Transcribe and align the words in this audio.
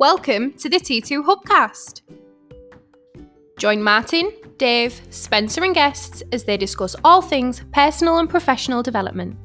Welcome 0.00 0.54
to 0.54 0.70
the 0.70 0.78
T2 0.78 1.26
Hubcast. 1.26 2.00
Join 3.58 3.82
Martin, 3.82 4.32
Dave, 4.56 4.98
Spencer, 5.10 5.62
and 5.62 5.74
guests 5.74 6.22
as 6.32 6.44
they 6.44 6.56
discuss 6.56 6.96
all 7.04 7.20
things 7.20 7.62
personal 7.74 8.16
and 8.16 8.26
professional 8.26 8.82
development. 8.82 9.36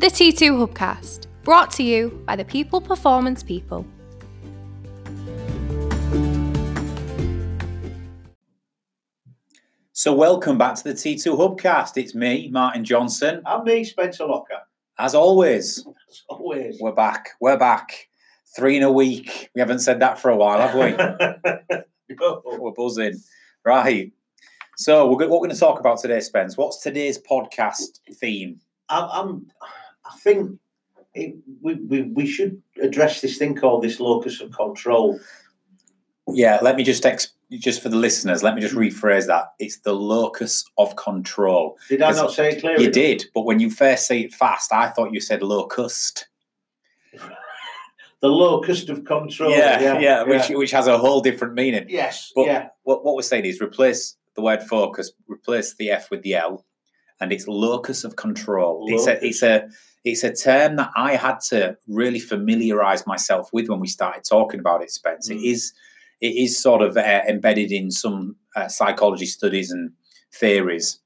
The 0.00 0.06
T2 0.06 0.66
Hubcast, 0.66 1.26
brought 1.42 1.70
to 1.72 1.82
you 1.82 2.22
by 2.24 2.34
the 2.34 2.46
People 2.46 2.80
Performance 2.80 3.42
People. 3.42 3.84
So, 9.92 10.14
welcome 10.14 10.56
back 10.56 10.76
to 10.76 10.84
the 10.84 10.94
T2 10.94 11.36
Hubcast. 11.36 11.98
It's 11.98 12.14
me, 12.14 12.48
Martin 12.50 12.86
Johnson. 12.86 13.42
And 13.44 13.64
me, 13.64 13.84
Spencer 13.84 14.24
Locker. 14.24 14.62
As 14.98 15.14
always, 15.14 15.86
As 16.08 16.22
always. 16.30 16.78
we're 16.80 16.92
back. 16.92 17.32
We're 17.38 17.58
back. 17.58 18.08
Three 18.54 18.76
in 18.76 18.82
a 18.82 18.92
week. 18.92 19.50
We 19.54 19.60
haven't 19.60 19.80
said 19.80 20.00
that 20.00 20.18
for 20.18 20.30
a 20.30 20.36
while, 20.36 20.60
have 20.60 20.74
we? 20.74 21.78
No. 22.20 22.42
we're 22.44 22.72
buzzing. 22.72 23.18
Right. 23.64 24.12
So, 24.76 25.06
we're, 25.06 25.16
what 25.28 25.30
we're 25.30 25.38
going 25.38 25.50
to 25.50 25.58
talk 25.58 25.80
about 25.80 25.98
today, 25.98 26.20
Spence. 26.20 26.58
What's 26.58 26.82
today's 26.82 27.18
podcast 27.18 28.00
theme? 28.16 28.60
I'm, 28.90 29.08
I'm, 29.10 29.46
I 30.04 30.18
think 30.18 30.58
it, 31.14 31.36
we, 31.62 31.74
we, 31.76 32.02
we 32.02 32.26
should 32.26 32.60
address 32.82 33.22
this 33.22 33.38
thing 33.38 33.54
called 33.56 33.82
this 33.82 33.98
locus 33.98 34.40
of 34.40 34.52
control. 34.52 35.18
Yeah, 36.28 36.58
let 36.60 36.76
me 36.76 36.84
just 36.84 37.06
ex- 37.06 37.32
just 37.50 37.82
for 37.82 37.88
the 37.88 37.96
listeners, 37.96 38.42
let 38.42 38.54
me 38.54 38.60
just 38.60 38.74
rephrase 38.74 39.26
that. 39.26 39.52
It's 39.58 39.78
the 39.78 39.94
locus 39.94 40.64
of 40.78 40.96
control. 40.96 41.78
Did 41.88 42.02
I 42.02 42.12
not 42.12 42.32
say 42.32 42.50
it 42.52 42.60
clearly? 42.60 42.84
You 42.84 42.90
did, 42.90 43.24
but 43.34 43.42
when 43.42 43.60
you 43.60 43.70
first 43.70 44.06
say 44.06 44.20
it 44.20 44.34
fast, 44.34 44.72
I 44.72 44.88
thought 44.88 45.12
you 45.12 45.20
said 45.20 45.42
locust. 45.42 46.28
The 48.22 48.28
locus 48.28 48.88
of 48.88 49.04
control. 49.04 49.50
yeah, 49.50 49.98
yeah, 49.98 50.22
which 50.22 50.48
which 50.50 50.70
has 50.70 50.86
a 50.86 50.96
whole 50.96 51.20
different 51.20 51.54
meaning. 51.54 51.86
Yes, 51.88 52.30
But- 52.34 52.46
yeah. 52.46 52.68
what, 52.84 53.04
what 53.04 53.16
we're 53.16 53.22
saying 53.22 53.44
is 53.44 53.60
replace 53.60 54.16
the 54.36 54.42
word 54.42 54.62
focus, 54.62 55.12
replace 55.28 55.74
the 55.74 55.90
F 55.90 56.10
with 56.10 56.22
the 56.22 56.34
L, 56.36 56.64
and 57.20 57.32
it's 57.32 57.46
locus 57.48 58.04
of 58.04 58.14
control. 58.16 58.86
It's 58.88 59.06
a 59.08 59.24
it's 59.26 59.42
a 59.42 59.68
it's 60.04 60.22
a 60.24 60.32
term 60.34 60.76
that 60.76 60.90
I 60.96 61.16
had 61.16 61.40
to 61.50 61.76
really 61.88 62.18
familiarize 62.20 63.06
myself 63.06 63.50
with 63.52 63.68
when 63.68 63.80
we 63.80 63.86
started 63.88 64.22
talking 64.24 64.60
about 64.60 64.82
it, 64.82 64.90
Spence. 64.90 65.28
It 65.28 65.38
Mm. 65.38 65.44
is 65.52 65.72
it 66.20 66.34
is 66.36 66.60
sort 66.62 66.82
of 66.82 66.96
uh, 66.96 67.22
embedded 67.28 67.72
in 67.72 67.90
some 67.90 68.36
uh, 68.54 68.68
psychology 68.68 69.26
studies 69.26 69.70
and 69.72 69.90
theories. 70.32 71.00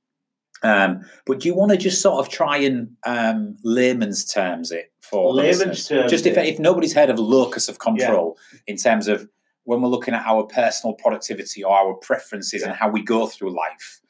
Um, 0.67 1.03
but 1.27 1.41
do 1.41 1.49
you 1.49 1.55
want 1.55 1.71
to 1.71 1.77
just 1.77 2.03
sort 2.03 2.19
of 2.19 2.33
try 2.33 2.57
and 2.57 2.97
um, 3.05 3.57
layman's 3.63 4.25
terms 4.25 4.73
it 4.73 4.93
for 5.01 5.33
Layman's 5.33 5.87
terms 5.87 6.11
Just 6.11 6.27
if, 6.27 6.37
if 6.37 6.59
nobody's 6.59 6.95
heard 6.95 7.11
of 7.11 7.19
locus 7.19 7.69
of 7.69 7.79
control 7.79 8.37
in 8.67 8.77
terms 8.77 9.07
of 9.07 9.29
when 9.65 9.81
we're 9.81 9.89
looking 9.89 10.15
at 10.15 10.27
our 10.27 10.45
personal 10.45 10.95
productivity 10.95 11.63
or 11.63 11.77
our 11.77 11.95
preferences 11.95 12.63
and 12.63 12.73
how 12.73 12.89
we 12.89 13.03
go 13.03 13.27
through 13.27 13.55
life, 13.57 14.01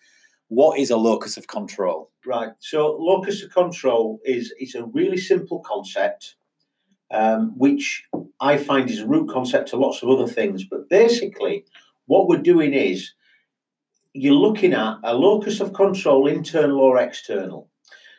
what 0.49 0.79
is 0.79 0.91
a 0.91 0.97
locus 0.97 1.37
of 1.37 1.47
control? 1.47 2.11
Right. 2.25 2.53
So 2.61 2.97
locus 2.99 3.43
of 3.43 3.53
control 3.53 4.21
is 4.25 4.55
it's 4.59 4.75
a 4.75 4.85
really 4.85 5.19
simple 5.19 5.61
concept, 5.61 6.37
um, 7.11 7.53
which 7.57 8.05
I 8.41 8.57
find 8.57 8.89
is 8.89 9.01
a 9.01 9.07
root 9.07 9.29
concept 9.29 9.69
to 9.71 9.77
lots 9.77 10.03
of 10.03 10.09
other 10.09 10.27
things. 10.27 10.65
But 10.65 10.89
basically, 10.89 11.65
what 12.07 12.29
we're 12.29 12.39
doing 12.39 12.73
is 12.73 13.13
you're 14.17 14.35
looking 14.35 14.73
at 14.73 14.99
a 15.05 15.15
locus 15.15 15.61
of 15.61 15.73
control, 15.73 16.27
internal 16.27 16.81
or 16.81 16.99
external. 16.99 17.69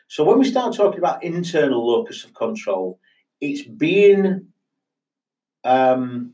So 0.08 0.24
when 0.24 0.38
we 0.40 0.46
start 0.46 0.76
talking 0.76 1.00
about 1.00 1.24
internal 1.24 1.86
locus 1.86 2.24
of 2.24 2.34
control, 2.34 3.00
it's 3.42 3.64
being 3.64 4.48
um, 5.64 6.34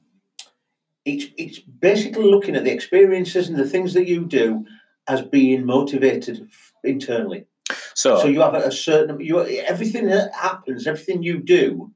it's 1.06 1.26
it's 1.38 1.60
basically 1.60 2.26
looking 2.26 2.56
at 2.56 2.64
the 2.64 2.72
experiences 2.72 3.50
and 3.50 3.58
the 3.58 3.68
things 3.68 3.94
that 3.94 4.08
you 4.08 4.26
do 4.26 4.66
as 5.08 5.22
being 5.22 5.66
motivated 5.66 6.48
internally. 6.84 7.46
So, 7.96 8.20
So 8.20 8.28
you 8.28 8.42
have 8.42 8.54
a 8.54 8.72
certain 8.72 9.20
you 9.20 9.40
everything 9.42 10.08
that 10.08 10.34
happens, 10.34 10.88
everything 10.88 11.24
you 11.24 11.40
do, 11.40 11.92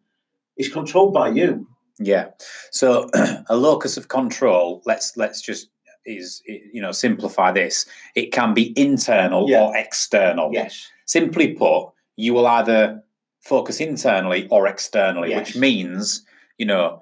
is 0.57 0.69
controlled 0.69 1.13
by 1.13 1.29
you. 1.29 1.67
yeah, 1.99 2.29
so 2.71 3.09
a 3.49 3.55
locus 3.55 3.97
of 3.97 4.07
control. 4.07 4.81
Let's 4.85 5.15
let's 5.17 5.41
just 5.41 5.69
is 6.07 6.41
you 6.45 6.81
know 6.81 6.91
simplify 6.91 7.51
this. 7.51 7.85
It 8.15 8.31
can 8.31 8.53
be 8.53 8.73
internal 8.75 9.49
Yeah. 9.49 9.63
or 9.65 9.77
external. 9.77 10.51
Yes. 10.53 10.87
Simply 11.05 11.53
put, 11.53 11.89
you 12.15 12.33
will 12.33 12.47
either 12.47 13.03
focus 13.41 13.79
internally 13.79 14.47
or 14.49 14.67
externally, 14.67 15.29
Yes. 15.29 15.39
which 15.53 15.55
means, 15.55 16.25
you 16.57 16.65
know, 16.65 17.01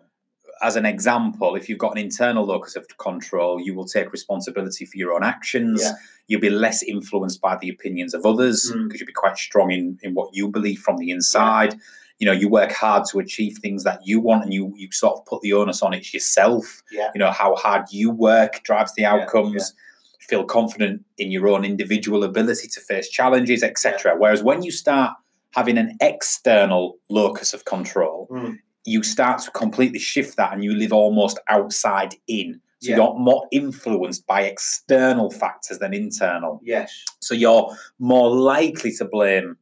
as 0.62 0.76
an 0.76 0.86
example, 0.86 1.56
if 1.56 1.68
you've 1.68 1.80
got 1.80 1.92
an 1.92 1.98
internal 1.98 2.46
locus 2.46 2.76
of 2.76 2.86
control, 2.98 3.60
you 3.60 3.74
will 3.76 3.86
take 3.88 4.12
responsibility 4.12 4.86
for 4.86 4.98
your 4.98 5.14
own 5.14 5.24
actions. 5.24 5.82
Yeah. 5.82 5.92
You'll 6.28 6.42
be 6.42 6.50
less 6.50 6.82
influenced 6.84 7.42
by 7.42 7.58
the 7.58 7.70
opinions 7.70 8.14
of 8.14 8.26
others 8.26 8.72
Mm. 8.72 8.84
because 8.88 9.00
you'll 9.00 9.08
be 9.08 9.14
quite 9.14 9.38
strong 9.38 9.72
in, 9.72 9.98
in 10.02 10.14
what 10.14 10.30
you 10.34 10.48
believe 10.50 10.80
from 10.80 10.98
the 10.98 11.10
inside. 11.12 11.76
You 12.20 12.26
know, 12.28 12.32
you 12.32 12.48
work 12.50 12.72
hard 12.72 13.04
to 13.12 13.20
achieve 13.20 13.58
things 13.62 13.84
that 13.84 14.00
you 14.06 14.20
want 14.22 14.44
and 14.44 14.54
you 14.54 14.74
you 14.78 14.90
sort 14.92 15.18
of 15.18 15.26
put 15.26 15.42
the 15.42 15.54
onus 15.54 15.82
on 15.82 15.94
it 15.94 16.14
yourself. 16.14 16.82
Yeah. 16.92 17.12
You 17.14 17.20
know, 17.20 17.32
how 17.32 17.56
hard 17.56 17.84
you 17.92 18.10
work 18.12 18.64
drives 18.64 18.94
the 18.96 19.02
Yeah, 19.04 19.14
outcomes 19.16 19.74
feel 20.22 20.44
confident 20.44 21.04
in 21.18 21.30
your 21.30 21.48
own 21.48 21.64
individual 21.64 22.24
ability 22.24 22.68
to 22.70 22.80
face 22.82 23.10
challenges, 23.10 23.62
etc. 23.64 24.16
Whereas 24.18 24.42
when 24.42 24.64
you 24.64 24.72
start 24.72 25.12
having 25.52 25.78
an 25.78 25.96
external 26.02 26.98
locus 27.10 27.54
of 27.54 27.66
control, 27.66 28.28
Mm. 28.32 28.58
you 28.86 29.04
start 29.04 29.42
to 29.42 29.52
completely 29.52 30.00
shift 30.00 30.36
that 30.38 30.52
and 30.54 30.64
you 30.64 30.74
live 30.76 30.92
almost 30.94 31.38
outside 31.48 32.16
in. 32.28 32.60
So 32.82 32.90
Yeah. 32.90 32.98
you're 32.98 33.16
more 33.20 33.48
influenced 33.52 34.26
by 34.28 34.42
external 34.44 35.30
factors 35.32 35.80
than 35.80 35.94
internal. 35.94 36.60
Yes. 36.64 36.92
So 37.20 37.34
you're 37.36 37.76
more 38.00 38.30
likely 38.36 38.92
to 38.94 39.06
blame 39.06 39.58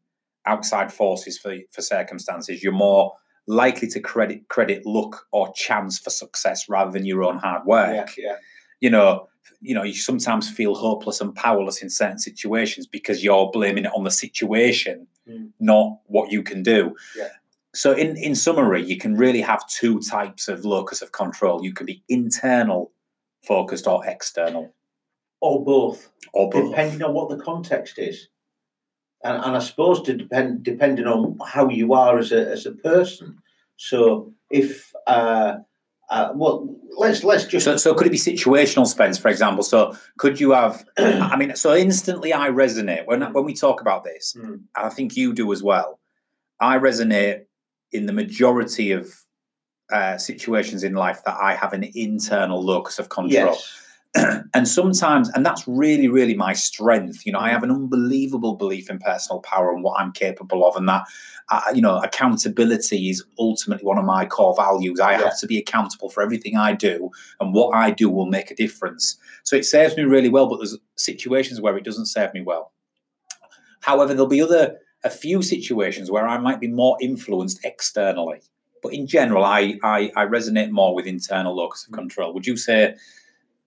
outside 0.46 0.92
forces 0.92 1.38
for, 1.38 1.56
for 1.72 1.81
circumstances. 1.81 2.64
You're 2.64 2.74
more 2.74 3.14
likely 3.48 3.88
to 3.90 4.00
credit 4.00 4.48
credit 4.48 4.86
luck 4.86 5.26
or 5.31 5.52
chance 5.54 6.00
for 6.00 6.09
success 6.09 6.70
rather 6.70 6.92
than 6.92 7.06
your 7.06 7.24
own 7.24 7.38
hard 7.38 7.66
work 7.66 8.09
Yeah. 8.18 8.26
Yeah. 8.30 8.36
you 8.80 8.90
know, 8.90 9.28
you 9.59 9.74
know, 9.76 9.84
you 9.84 9.94
sometimes 9.96 10.50
feel 10.50 10.76
hopeless 10.76 11.20
and 11.22 11.36
powerless 11.36 11.82
in 11.82 11.90
certain 11.90 12.20
situations 12.20 12.88
because 12.88 13.24
you're 13.24 13.50
blaming 13.52 13.86
it 13.86 13.92
on 13.96 14.03
the 14.03 14.12
situation, 14.12 15.08
Mm. 15.30 15.52
not 15.62 16.00
what 16.08 16.32
you 16.34 16.44
can 16.44 16.64
do. 16.64 16.96
Yeah. 17.18 17.30
So, 17.74 17.94
in 17.94 18.18
in 18.18 18.36
summary, 18.36 18.84
you 18.84 18.98
can 18.98 19.16
really 19.16 19.40
have 19.42 19.66
two 19.70 20.00
types 20.02 20.50
of 20.50 20.66
locus 20.66 21.02
of 21.02 21.12
control. 21.14 21.64
You 21.64 21.74
can 21.74 21.86
be 21.86 22.03
internal 22.09 22.92
focused 23.48 23.88
or 23.88 24.06
external, 24.06 24.74
Or 25.40 25.64
both, 25.64 26.09
or 26.34 26.50
both. 26.50 26.70
depending 26.72 27.02
on 27.03 27.14
what 27.14 27.30
the 27.30 27.38
context 27.44 27.98
is. 28.00 28.28
And, 29.23 29.44
and 29.44 29.56
I 29.56 29.59
suppose 29.59 30.01
to 30.03 30.13
depend 30.13 30.63
depending 30.63 31.07
on 31.07 31.38
how 31.45 31.69
you 31.69 31.94
are 31.94 32.17
as 32.17 32.31
a 32.31 32.51
as 32.51 32.66
a 32.66 32.72
person. 32.72 33.38
So 33.78 34.34
if 34.50 34.94
uh, 35.07 35.57
uh 36.09 36.29
well 36.35 36.75
let's 36.97 37.23
let's 37.23 37.45
just 37.45 37.66
So, 37.66 37.78
so 37.78 37.94
could 37.94 38.07
it 38.07 38.11
be 38.11 38.17
situational, 38.17 38.88
Spence, 38.88 39.17
for 39.17 39.29
example? 39.29 39.63
So, 39.63 39.95
could 40.17 40.39
you 40.39 40.51
have? 40.51 40.85
I 40.97 41.35
mean, 41.38 41.56
so 41.56 41.75
instantly, 41.75 42.34
I 42.34 42.50
resonate 42.50 43.06
when 43.06 43.22
when 43.34 43.45
we 43.45 43.53
talk 43.53 43.81
about 43.81 44.03
this. 44.03 44.35
Mm. 44.38 44.45
and 44.45 44.66
I 44.75 44.89
think 44.89 45.16
you 45.16 45.34
do 45.34 45.51
as 45.51 45.63
well. 45.63 46.00
I 46.59 46.78
resonate 46.78 47.45
in 47.91 48.05
the 48.05 48.13
majority 48.13 48.91
of 48.91 49.13
uh, 49.91 50.17
situations 50.17 50.84
in 50.84 50.94
life 50.94 51.22
that 51.25 51.38
I 51.40 51.55
have 51.55 51.73
an 51.73 51.90
internal 51.94 52.63
locus 52.63 53.00
of 53.00 53.09
control. 53.09 53.53
yes. 53.53 53.79
and 54.53 54.68
sometimes, 54.68 55.29
and 55.29 55.46
that's 55.46 55.68
really, 55.68 56.07
really 56.07 56.35
my 56.35 56.53
strength. 56.53 57.25
You 57.25 57.31
know, 57.31 57.40
I 57.40 57.50
have 57.50 57.63
an 57.63 57.72
unbelievable 57.72 58.56
belief 58.56 58.90
in 58.90 59.00
personal 59.00 59.41
power 59.41 59.74
and 59.74 59.84
what 59.84 60.00
I'm 60.00 60.12
capable 60.12 60.68
of, 60.68 60.75
and 60.75 60.88
that, 60.88 61.03
uh, 61.49 61.61
you 61.73 61.82
know, 61.82 61.97
accountability 61.99 63.09
is 63.09 63.23
ultimately 63.40 63.85
one 63.85 63.97
of 63.97 64.05
my 64.05 64.26
core 64.26 64.55
values. 64.55 64.99
I 64.99 65.14
Yeah. 65.14 65.23
have 65.23 65.40
to 65.40 65.47
be 65.47 65.58
accountable 65.58 66.09
for 66.09 66.22
everything 66.22 66.55
I 66.55 66.73
do, 66.73 67.09
and 67.40 67.53
what 67.53 67.76
I 67.76 67.90
do 67.90 68.09
will 68.09 68.28
make 68.28 68.52
a 68.52 68.55
difference. 68.55 69.17
So 69.43 69.55
it 69.55 69.66
serves 69.66 69.97
me 69.97 70.03
really 70.03 70.29
well, 70.29 70.47
but 70.47 70.58
there's 70.58 70.78
situations 70.96 71.59
where 71.59 71.76
it 71.76 71.84
doesn't 71.84 72.05
serve 72.05 72.34
me 72.34 72.41
well. 72.41 72.72
However, 73.82 74.14
there'll 74.14 74.28
be 74.28 74.41
other 74.41 74.78
a 75.03 75.09
few 75.09 75.41
situations 75.41 76.09
where 76.09 76.26
I 76.28 76.38
might 76.38 76.61
be 76.61 76.67
more 76.67 76.97
influenced 77.02 77.66
externally. 77.66 78.41
But 78.82 78.93
in 78.93 79.08
general, 79.08 79.43
I 79.43 79.79
I, 79.84 80.11
I 80.16 80.26
resonate 80.26 80.70
more 80.70 80.93
with 80.93 81.05
internal 81.08 81.55
locus 81.55 81.85
of 81.88 81.93
control. 81.93 82.34
Would 82.34 82.46
you 82.47 82.55
say 82.58 82.96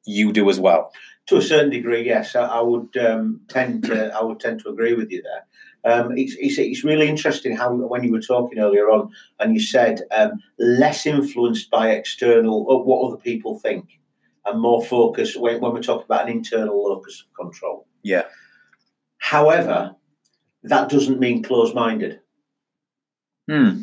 you 0.06 0.32
do 0.32 0.48
as 0.48 0.58
well? 0.58 0.92
To 1.26 1.36
a 1.36 1.42
certain 1.42 1.70
degree, 1.70 2.04
yes, 2.04 2.36
I, 2.36 2.46
I 2.46 2.60
would 2.60 2.96
um, 2.96 3.40
tend 3.48 3.84
to. 3.84 4.14
I 4.14 4.22
would 4.22 4.40
tend 4.40 4.60
to 4.62 4.68
agree 4.68 4.94
with 4.94 5.10
you 5.10 5.22
there. 5.22 5.44
Um, 5.84 6.16
it's, 6.16 6.34
it's, 6.40 6.58
it's 6.58 6.84
really 6.84 7.08
interesting 7.08 7.56
how 7.56 7.72
when 7.72 8.02
you 8.02 8.10
were 8.10 8.20
talking 8.20 8.58
earlier 8.58 8.90
on, 8.90 9.10
and 9.38 9.54
you 9.54 9.60
said 9.60 10.02
um, 10.10 10.32
less 10.58 11.06
influenced 11.06 11.70
by 11.70 11.90
external 11.90 12.64
or 12.68 12.84
what 12.84 13.06
other 13.06 13.16
people 13.18 13.58
think, 13.58 14.00
and 14.44 14.60
more 14.60 14.84
focused 14.84 15.38
when, 15.38 15.60
when 15.60 15.72
we're 15.72 15.82
talking 15.82 16.04
about 16.04 16.28
an 16.28 16.32
internal 16.32 16.82
locus 16.82 17.22
of 17.22 17.44
control. 17.44 17.86
Yeah. 18.02 18.24
However, 19.18 19.94
that 20.62 20.88
doesn't 20.88 21.20
mean 21.20 21.42
closed-minded. 21.42 22.20
Hmm. 23.48 23.82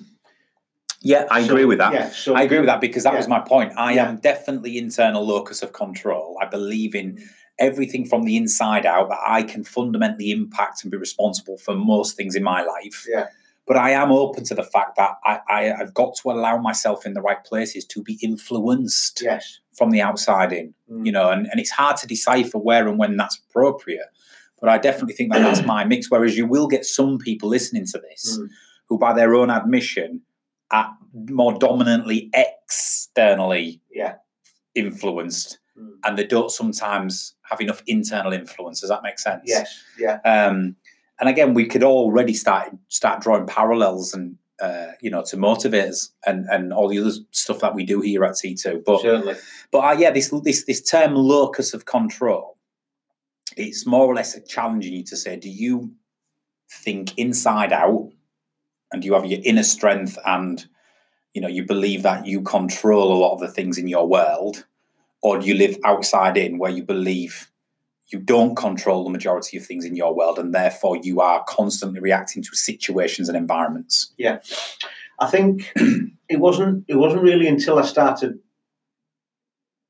Yeah, 1.03 1.25
I 1.29 1.41
So, 1.41 1.51
agree 1.53 1.65
with 1.65 1.77
that. 1.79 1.93
Yeah, 1.93 2.09
so 2.09 2.33
I 2.33 2.41
agree 2.43 2.57
with 2.59 2.67
that 2.67 2.79
because 2.81 3.03
that 3.03 3.13
Yeah. 3.13 3.17
was 3.19 3.27
my 3.27 3.39
point. 3.39 3.73
I 3.77 3.93
Yeah. 3.93 4.07
am 4.09 4.17
definitely 4.17 4.77
internal 4.77 5.25
locus 5.25 5.61
of 5.61 5.73
control. 5.73 6.37
I 6.41 6.45
believe 6.45 6.95
in 6.95 7.19
everything 7.59 8.05
from 8.05 8.23
the 8.23 8.35
inside 8.37 8.85
out 8.85 9.09
that 9.09 9.19
I 9.27 9.43
can 9.43 9.63
fundamentally 9.63 10.31
impact 10.31 10.83
and 10.83 10.91
be 10.91 10.97
responsible 10.97 11.57
for 11.57 11.75
most 11.75 12.15
things 12.17 12.35
in 12.35 12.41
my 12.43 12.63
life. 12.63 13.05
Yeah. 13.07 13.27
But 13.67 13.77
I 13.77 13.91
am 13.91 14.11
open 14.11 14.43
to 14.45 14.55
the 14.55 14.63
fact 14.63 14.95
that 14.97 15.11
I, 15.23 15.39
I, 15.47 15.73
I've 15.73 15.93
got 15.93 16.15
to 16.17 16.31
allow 16.31 16.57
myself 16.57 17.05
in 17.05 17.13
the 17.13 17.21
right 17.21 17.41
places 17.43 17.85
to 17.85 18.01
be 18.01 18.17
influenced 18.21 19.21
Yes. 19.21 19.59
from 19.73 19.91
the 19.91 20.01
outside 20.01 20.51
in, 20.51 20.73
Mm. 20.91 21.05
you 21.05 21.11
know, 21.11 21.29
and, 21.29 21.47
and 21.51 21.59
it's 21.59 21.69
hard 21.71 21.97
to 21.97 22.07
decipher 22.07 22.57
where 22.57 22.87
and 22.87 22.97
when 22.97 23.15
that's 23.17 23.39
appropriate. 23.49 24.07
But 24.59 24.69
I 24.69 24.77
definitely 24.77 25.13
think 25.13 25.31
that 25.33 25.39
that's 25.39 25.65
my 25.65 25.83
mix. 25.85 26.09
Whereas 26.09 26.37
you 26.37 26.45
will 26.45 26.67
get 26.67 26.85
some 26.85 27.17
people 27.17 27.49
listening 27.49 27.85
to 27.87 27.99
this 27.99 28.37
Mm. 28.39 28.47
who, 28.87 28.97
by 28.97 29.13
their 29.13 29.33
own 29.35 29.49
admission, 29.49 30.21
are 30.73 30.97
more 31.29 31.53
dominantly 31.57 32.29
externally 32.33 33.79
Yeah. 33.91 34.15
influenced 34.75 35.59
Mm. 35.77 35.93
and 36.03 36.17
they 36.19 36.25
don't 36.25 36.51
sometimes 36.51 37.33
have 37.49 37.59
enough 37.61 37.81
internal 37.87 38.31
influence. 38.33 38.81
Does 38.81 38.89
that 38.89 39.01
make 39.03 39.17
sense? 39.19 39.43
Yes. 39.45 39.81
Yeah. 39.97 40.19
Um, 40.23 40.75
and 41.19 41.27
again, 41.29 41.53
we 41.55 41.65
could 41.65 41.83
already 41.83 42.33
start 42.33 42.69
start 42.89 43.21
drawing 43.21 43.47
parallels 43.47 44.13
and 44.13 44.37
uh, 44.61 44.91
you 45.01 45.09
know 45.09 45.23
to 45.23 45.35
motivators 45.37 46.09
and 46.27 46.45
and 46.51 46.71
all 46.73 46.87
the 46.87 46.99
other 46.99 47.11
stuff 47.31 47.59
that 47.59 47.73
we 47.73 47.85
do 47.85 48.01
here 48.01 48.23
at 48.23 48.33
T2. 48.33 48.83
But 48.85 49.01
Certainly. 49.01 49.35
but 49.71 49.79
uh, 49.79 49.95
yeah, 49.97 50.11
this 50.11 50.29
this 50.43 50.65
this 50.65 50.81
term 50.81 51.15
locus 51.15 51.73
of 51.73 51.85
control, 51.85 52.57
it's 53.57 53.85
more 53.87 54.05
or 54.05 54.13
less 54.15 54.39
challenging 54.47 54.93
you 54.93 55.03
to 55.05 55.17
say, 55.17 55.37
do 55.37 55.49
you 55.49 55.91
think 56.83 57.17
inside 57.17 57.73
out, 57.73 58.11
and 58.93 59.03
you 59.03 59.13
have 59.13 59.25
your 59.25 59.41
inner 59.43 59.63
strength, 59.63 60.17
and 60.25 60.65
you 61.33 61.41
know 61.41 61.49
you 61.49 61.65
believe 61.65 62.03
that 62.03 62.25
you 62.25 62.41
control 62.41 63.11
a 63.11 63.19
lot 63.19 63.33
of 63.33 63.41
the 63.41 63.49
things 63.49 63.77
in 63.77 63.87
your 63.87 64.07
world, 64.07 64.65
or 65.21 65.41
you 65.41 65.55
live 65.55 65.77
outside 65.83 66.37
in 66.37 66.59
where 66.59 66.71
you 66.71 66.83
believe 66.83 67.49
you 68.07 68.19
don't 68.19 68.55
control 68.55 69.03
the 69.03 69.09
majority 69.09 69.57
of 69.57 69.65
things 69.65 69.83
in 69.83 69.95
your 69.95 70.15
world, 70.15 70.39
and 70.39 70.53
therefore 70.53 70.97
you 70.97 71.19
are 71.19 71.43
constantly 71.47 71.99
reacting 71.99 72.43
to 72.43 72.55
situations 72.55 73.27
and 73.27 73.37
environments? 73.37 74.13
Yeah. 74.17 74.39
I 75.19 75.27
think 75.27 75.71
it 76.29 76.39
wasn't. 76.39 76.85
It 76.87 76.95
wasn't 76.95 77.23
really 77.23 77.47
until 77.47 77.79
I 77.79 77.83
started 77.83 78.39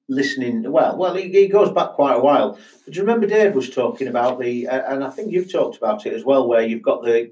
listening. 0.09 0.69
Well, 0.71 0.97
well, 0.97 1.15
it, 1.15 1.33
it 1.33 1.51
goes 1.51 1.71
back 1.71 1.91
quite 1.91 2.15
a 2.15 2.19
while. 2.19 2.57
But 2.85 2.93
do 2.93 2.97
you 2.97 3.03
remember 3.03 3.27
Dave 3.27 3.55
was 3.55 3.69
talking 3.69 4.07
about 4.07 4.39
the? 4.39 4.67
Uh, 4.67 4.93
and 4.93 5.03
I 5.03 5.09
think 5.09 5.31
you've 5.31 5.51
talked 5.51 5.77
about 5.77 6.05
it 6.05 6.13
as 6.13 6.23
well, 6.23 6.47
where 6.47 6.61
you've 6.61 6.81
got 6.81 7.03
the 7.03 7.31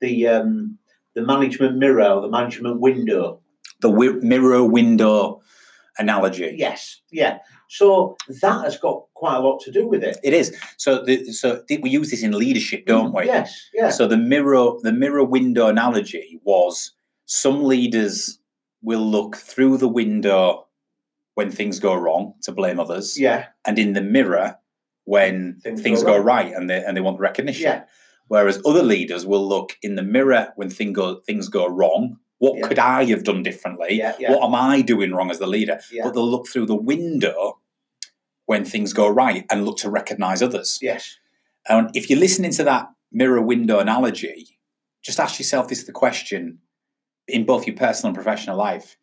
the 0.00 0.28
um, 0.28 0.78
the 1.14 1.22
management 1.22 1.76
mirror, 1.76 2.08
or 2.08 2.20
the 2.20 2.28
management 2.28 2.80
window. 2.80 3.40
The 3.80 3.90
wi- 3.90 4.18
mirror 4.20 4.64
window 4.64 5.40
analogy. 5.98 6.54
Yes. 6.56 7.00
Yeah. 7.10 7.38
So 7.68 8.16
that 8.42 8.64
has 8.64 8.76
got 8.76 9.04
quite 9.14 9.36
a 9.36 9.40
lot 9.40 9.60
to 9.60 9.70
do 9.70 9.86
with 9.86 10.02
it. 10.02 10.18
It 10.24 10.32
is. 10.32 10.56
So, 10.76 11.04
the, 11.04 11.24
so 11.32 11.62
we 11.82 11.90
use 11.90 12.10
this 12.10 12.22
in 12.22 12.32
leadership, 12.32 12.86
don't 12.86 13.12
mm, 13.12 13.18
we? 13.18 13.26
Yes. 13.26 13.68
Yeah. 13.72 13.90
So 13.90 14.06
the 14.06 14.16
mirror, 14.16 14.72
the 14.82 14.92
mirror 14.92 15.24
window 15.24 15.68
analogy 15.68 16.40
was 16.42 16.92
some 17.26 17.64
leaders 17.64 18.38
will 18.82 19.06
look 19.06 19.36
through 19.36 19.78
the 19.78 19.88
window 19.88 20.66
when 21.34 21.50
things 21.50 21.78
go 21.78 21.94
wrong 21.94 22.34
to 22.42 22.52
blame 22.52 22.80
others, 22.80 23.18
yeah. 23.18 23.46
and 23.64 23.78
in 23.78 23.92
the 23.92 24.00
mirror 24.00 24.56
when 25.04 25.60
Things 25.62 25.80
things, 25.80 26.02
go 26.02 26.18
go, 26.18 26.18
right 26.18 26.52
and 26.52 26.68
they 26.68 26.84
and 26.84 26.96
they 26.96 27.00
want 27.00 27.18
recognition. 27.18 27.62
Yeah. 27.62 27.84
Whereas 28.30 28.62
other 28.64 28.84
leaders 28.84 29.26
will 29.26 29.44
look 29.46 29.76
in 29.82 29.96
the 29.96 30.04
mirror 30.04 30.52
when 30.54 30.70
thing 30.70 30.92
go, 30.92 31.16
things 31.26 31.48
go 31.48 31.66
wrong. 31.66 32.16
What 32.38 32.58
Yeah. 32.58 32.68
could 32.68 32.78
I 32.78 33.04
have 33.06 33.24
done 33.24 33.42
differently? 33.42 33.96
Yeah. 33.96 34.14
Yeah. 34.20 34.30
What 34.32 34.44
am 34.44 34.54
I 34.54 34.82
doing 34.82 35.12
wrong 35.12 35.32
as 35.32 35.40
the 35.40 35.48
leader? 35.48 35.80
But 36.00 36.14
they'll 36.14 36.30
look 36.30 36.46
through 36.46 36.66
the 36.66 36.76
window 36.76 37.58
when 38.46 38.64
things 38.64 38.92
go 38.92 39.08
right 39.08 39.44
and 39.50 39.64
look 39.66 39.78
to 39.78 39.90
recognize 39.90 40.42
others. 40.42 40.78
Yes. 40.80 41.18
And 41.68 41.90
if 41.94 42.08
you're 42.08 42.20
listening 42.20 42.52
to 42.52 42.62
that 42.64 42.88
mirror 43.10 43.42
window 43.42 43.80
analogy, 43.80 44.58
just 45.02 45.18
ask 45.18 45.40
yourself 45.40 45.66
this 45.66 45.82
the 45.82 45.92
question 45.92 46.58
in 47.26 47.44
both 47.44 47.66
your 47.66 47.74
personal 47.74 48.10
and 48.10 48.14
professional 48.14 48.56
life 48.56 48.96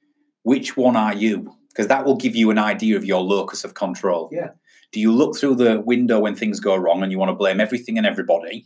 which 0.44 0.78
one 0.78 0.96
are 0.96 1.14
you? 1.14 1.54
Because 1.68 1.88
that 1.88 2.06
will 2.06 2.16
give 2.16 2.34
you 2.34 2.50
an 2.50 2.58
idea 2.58 2.96
of 2.96 3.04
your 3.04 3.20
locus 3.20 3.66
of 3.66 3.74
control. 3.74 4.30
Yeah. 4.32 4.52
Do 4.94 5.02
you 5.02 5.12
look 5.12 5.38
through 5.38 5.56
the 5.56 5.82
window 5.82 6.20
when 6.22 6.36
things 6.36 6.62
go 6.62 6.78
wrong 6.78 7.04
and 7.04 7.12
you 7.12 7.20
want 7.20 7.28
to 7.32 7.36
blame 7.36 7.60
everything 7.60 7.98
and 7.98 8.08
everybody, 8.08 8.66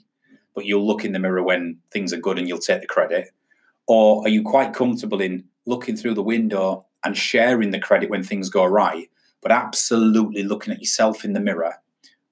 but 0.53 0.65
you'll 0.65 0.85
look 0.85 1.05
in 1.05 1.11
the 1.11 1.19
mirror 1.19 1.43
when 1.43 1.77
things 1.91 2.13
are 2.13 2.17
good 2.17 2.37
and 2.37 2.47
you'll 2.47 2.59
take 2.59 2.81
the 2.81 2.87
credit? 2.87 3.29
Or 3.87 4.25
are 4.25 4.29
you 4.29 4.43
quite 4.43 4.73
comfortable 4.73 5.21
in 5.21 5.45
looking 5.65 5.95
through 5.95 6.13
the 6.13 6.23
window 6.23 6.85
and 7.03 7.17
sharing 7.17 7.71
the 7.71 7.79
credit 7.79 8.09
when 8.09 8.23
things 8.23 8.49
go 8.49 8.65
right, 8.65 9.09
but 9.41 9.51
absolutely 9.51 10.43
looking 10.43 10.73
at 10.73 10.79
yourself 10.79 11.25
in 11.25 11.33
the 11.33 11.39
mirror 11.39 11.75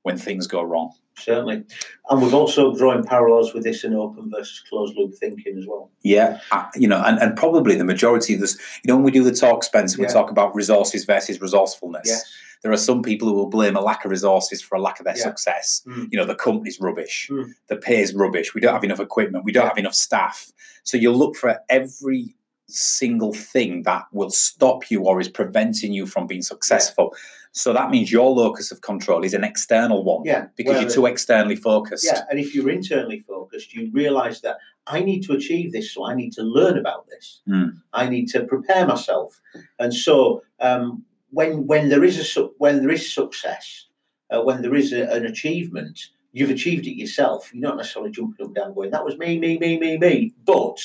when 0.04 0.18
things 0.18 0.48
go 0.48 0.62
wrong? 0.62 0.94
Certainly. 1.19 1.63
And 2.10 2.21
we've 2.21 2.33
also 2.33 2.74
drawing 2.75 3.04
parallels 3.04 3.54
with 3.54 3.63
this 3.63 3.83
in 3.83 3.94
open 3.94 4.30
versus 4.31 4.63
closed 4.69 4.95
loop 4.98 5.13
thinking 5.16 5.57
as 5.57 5.66
well. 5.68 5.92
Yeah, 6.04 6.39
you 6.75 6.88
know, 6.88 7.01
and, 7.06 7.19
and 7.19 7.36
probably 7.38 7.75
the 7.75 7.83
majority 7.83 8.33
of 8.36 8.39
this, 8.39 8.57
you 8.83 8.88
know, 8.88 8.95
when 8.95 9.04
we 9.04 9.12
do 9.12 9.24
the 9.24 9.33
talk, 9.33 9.63
Spencer, 9.63 9.98
we 10.00 10.06
Yeah. 10.06 10.13
talk 10.13 10.31
about 10.31 10.56
resources 10.56 11.06
versus 11.06 11.39
resourcefulness. 11.42 12.07
Yes. 12.07 12.24
There 12.62 12.71
are 12.74 12.77
some 12.77 13.01
people 13.04 13.27
who 13.30 13.36
will 13.36 13.48
blame 13.50 13.77
a 13.77 13.81
lack 13.81 14.04
of 14.04 14.12
resources 14.12 14.62
for 14.62 14.75
a 14.75 14.81
lack 14.81 15.00
of 15.00 15.06
their 15.06 15.16
Yeah. 15.16 15.24
success. 15.24 15.81
Mm. 15.88 16.10
You 16.12 16.18
know, 16.19 16.25
the 16.25 16.36
company's 16.36 16.80
rubbish, 16.81 17.30
Mm. 17.31 17.54
the 17.68 17.77
pay's 17.77 18.13
rubbish, 18.13 18.54
we 18.54 18.60
don't 18.62 18.74
have 18.74 18.83
enough 18.83 19.00
equipment, 19.00 19.45
we 19.45 19.51
don't 19.54 19.63
Yeah. 19.63 19.69
have 19.69 19.77
enough 19.77 19.95
staff. 19.95 20.51
So 20.83 20.98
you'll 20.98 21.16
look 21.18 21.36
for 21.38 21.60
every 21.69 22.36
single 22.69 23.33
thing 23.33 23.83
that 23.83 24.04
will 24.12 24.30
stop 24.30 24.89
you 24.92 25.04
or 25.04 25.19
is 25.19 25.27
preventing 25.30 25.94
you 25.94 26.06
from 26.06 26.27
being 26.27 26.42
successful. 26.42 27.13
So 27.51 27.74
that 27.74 27.89
means 27.89 28.12
your 28.12 28.30
locus 28.30 28.71
of 28.71 28.81
control 28.81 29.24
is 29.24 29.33
an 29.33 29.44
external 29.44 30.04
one 30.04 30.21
Yeah. 30.25 30.45
because 30.56 30.74
Well, 30.74 30.81
you're 30.83 30.92
too 30.92 31.06
externally 31.07 31.56
focused. 31.56 32.06
Yeah, 32.06 32.21
and 32.30 32.39
if 32.39 32.54
you're 32.54 32.69
internally 32.69 33.21
focused, 33.21 33.74
you 33.74 33.89
realise 33.92 34.42
that 34.42 34.57
I 34.86 35.01
need 35.01 35.21
to 35.24 35.33
achieve 35.33 35.71
this, 35.71 35.92
so 35.94 36.06
I 36.06 36.13
need 36.16 36.31
to 36.33 36.44
learn 36.44 36.77
about 36.77 37.07
this. 37.10 37.42
Mm. 37.48 37.81
I 37.94 38.07
need 38.10 38.27
to 38.30 38.44
prepare 38.45 38.86
myself, 38.88 39.39
and 39.80 39.94
so 39.94 40.42
um, 40.60 41.04
when 41.31 41.68
when 41.68 41.89
there 41.89 42.04
is 42.04 42.18
a 42.19 42.24
su- 42.24 42.54
when 42.57 42.81
there 42.81 42.92
is 42.92 43.13
success, 43.13 43.86
uh, 44.31 44.42
when 44.42 44.62
there 44.62 44.75
is 44.75 44.94
a, 44.94 45.04
an 45.12 45.25
achievement, 45.25 46.00
you've 46.33 46.50
achieved 46.50 46.88
it 46.88 46.98
yourself. 46.98 47.51
You're 47.54 47.62
not 47.68 47.77
necessarily 47.77 48.12
jumping 48.12 48.42
up 48.44 48.48
and 48.48 48.56
down 48.56 48.74
going, 48.74 48.92
"That 48.92 49.06
was 49.06 49.18
me, 49.18 49.38
me, 49.39 49.57
me, 49.60 49.77
me, 49.80 49.98
me." 49.98 50.33
But 50.45 50.77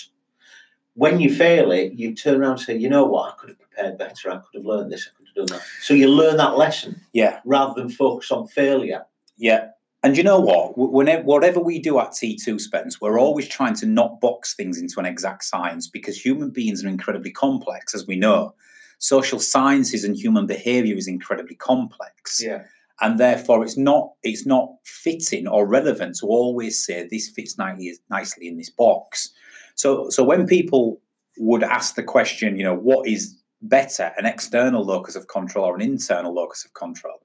when 0.95 1.21
you 1.21 1.35
fail 1.35 1.73
it, 1.73 1.93
you 1.95 2.15
turn 2.15 2.41
around 2.41 2.53
and 2.53 2.61
say, 2.61 2.77
"You 2.77 2.89
know 2.89 3.05
what? 3.05 3.33
I 3.33 3.37
could 3.39 3.49
have 3.51 3.59
prepared 3.59 3.99
better. 3.99 4.31
I 4.31 4.37
could 4.37 4.55
have 4.55 4.65
learned 4.65 4.91
this. 4.93 5.09
I 5.09 5.17
could 5.17 5.27
have 5.29 5.49
done 5.49 5.59
that." 5.59 5.67
So 5.83 5.95
you 5.95 6.09
learn 6.09 6.37
that 6.39 6.57
lesson 6.57 7.01
Yeah. 7.13 7.41
rather 7.45 7.75
than 7.75 7.89
focus 7.91 8.31
on 8.31 8.47
failure. 8.49 9.05
Yeah. 9.37 9.69
And 10.03 10.19
you 10.19 10.23
know 10.23 10.39
what? 10.39 10.77
Whenever, 10.77 11.23
whatever 11.23 11.61
we 11.61 11.79
do 11.79 11.99
at 11.99 12.11
T2 12.13 12.61
Spence, 12.61 13.01
we're 13.01 13.19
always 13.19 13.49
trying 13.49 13.75
to 13.77 13.87
not 13.87 14.21
box 14.21 14.55
things 14.55 14.79
into 14.79 15.01
an 15.01 15.07
exact 15.07 15.45
science 15.45 15.89
because 15.89 16.23
human 16.23 16.51
beings 16.51 16.85
are 16.85 16.89
incredibly 16.89 17.31
complex, 17.31 17.95
as 17.95 18.07
we 18.07 18.15
know. 18.15 18.55
Social 18.99 19.39
sciences 19.41 20.05
and 20.05 20.15
human 20.15 20.47
behavior 20.47 20.95
is 20.95 21.09
incredibly 21.09 21.55
complex. 21.57 22.43
Yeah. 22.43 22.65
And 23.01 23.19
therefore 23.19 23.65
it's 23.65 23.77
not 23.77 24.13
it's 24.23 24.47
not 24.47 24.69
fitting 24.85 25.49
or 25.49 25.67
relevant 25.67 26.17
to 26.21 26.27
always 26.27 26.85
say 26.85 27.09
this 27.11 27.29
fits 27.31 27.59
nicely 27.59 27.95
nicely 28.11 28.47
in 28.47 28.57
this 28.57 28.71
box. 28.71 29.33
So 29.75 30.09
so 30.11 30.25
when 30.25 30.47
people 30.47 31.01
would 31.39 31.63
ask 31.63 31.95
the 31.95 32.03
question, 32.03 32.57
you 32.57 32.65
know, 32.65 32.75
what 32.75 33.09
is 33.09 33.37
better, 33.63 34.13
an 34.19 34.27
external 34.27 34.85
locus 34.85 35.17
of 35.17 35.29
control 35.29 35.67
or 35.67 35.75
an 35.75 35.83
internal 35.83 36.33
locus 36.35 36.65
of 36.65 36.75
control? 36.75 37.19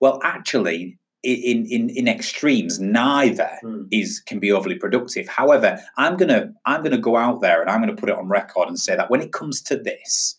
Well, 0.00 0.20
actually, 0.22 0.98
in 1.22 1.66
in 1.66 1.90
in 1.90 2.06
extremes, 2.08 2.78
neither 2.78 3.50
Hmm. 3.62 3.84
is 3.90 4.20
can 4.20 4.38
be 4.38 4.52
overly 4.52 4.76
productive. 4.76 5.26
However, 5.28 5.80
I'm 5.96 6.16
gonna 6.16 6.52
I'm 6.64 6.82
gonna 6.82 6.98
go 6.98 7.16
out 7.16 7.40
there 7.40 7.60
and 7.60 7.70
I'm 7.70 7.80
gonna 7.80 7.96
put 7.96 8.08
it 8.10 8.16
on 8.16 8.28
record 8.28 8.68
and 8.68 8.78
say 8.78 8.94
that 8.96 9.10
when 9.10 9.20
it 9.20 9.32
comes 9.32 9.60
to 9.62 9.76
this, 9.76 10.38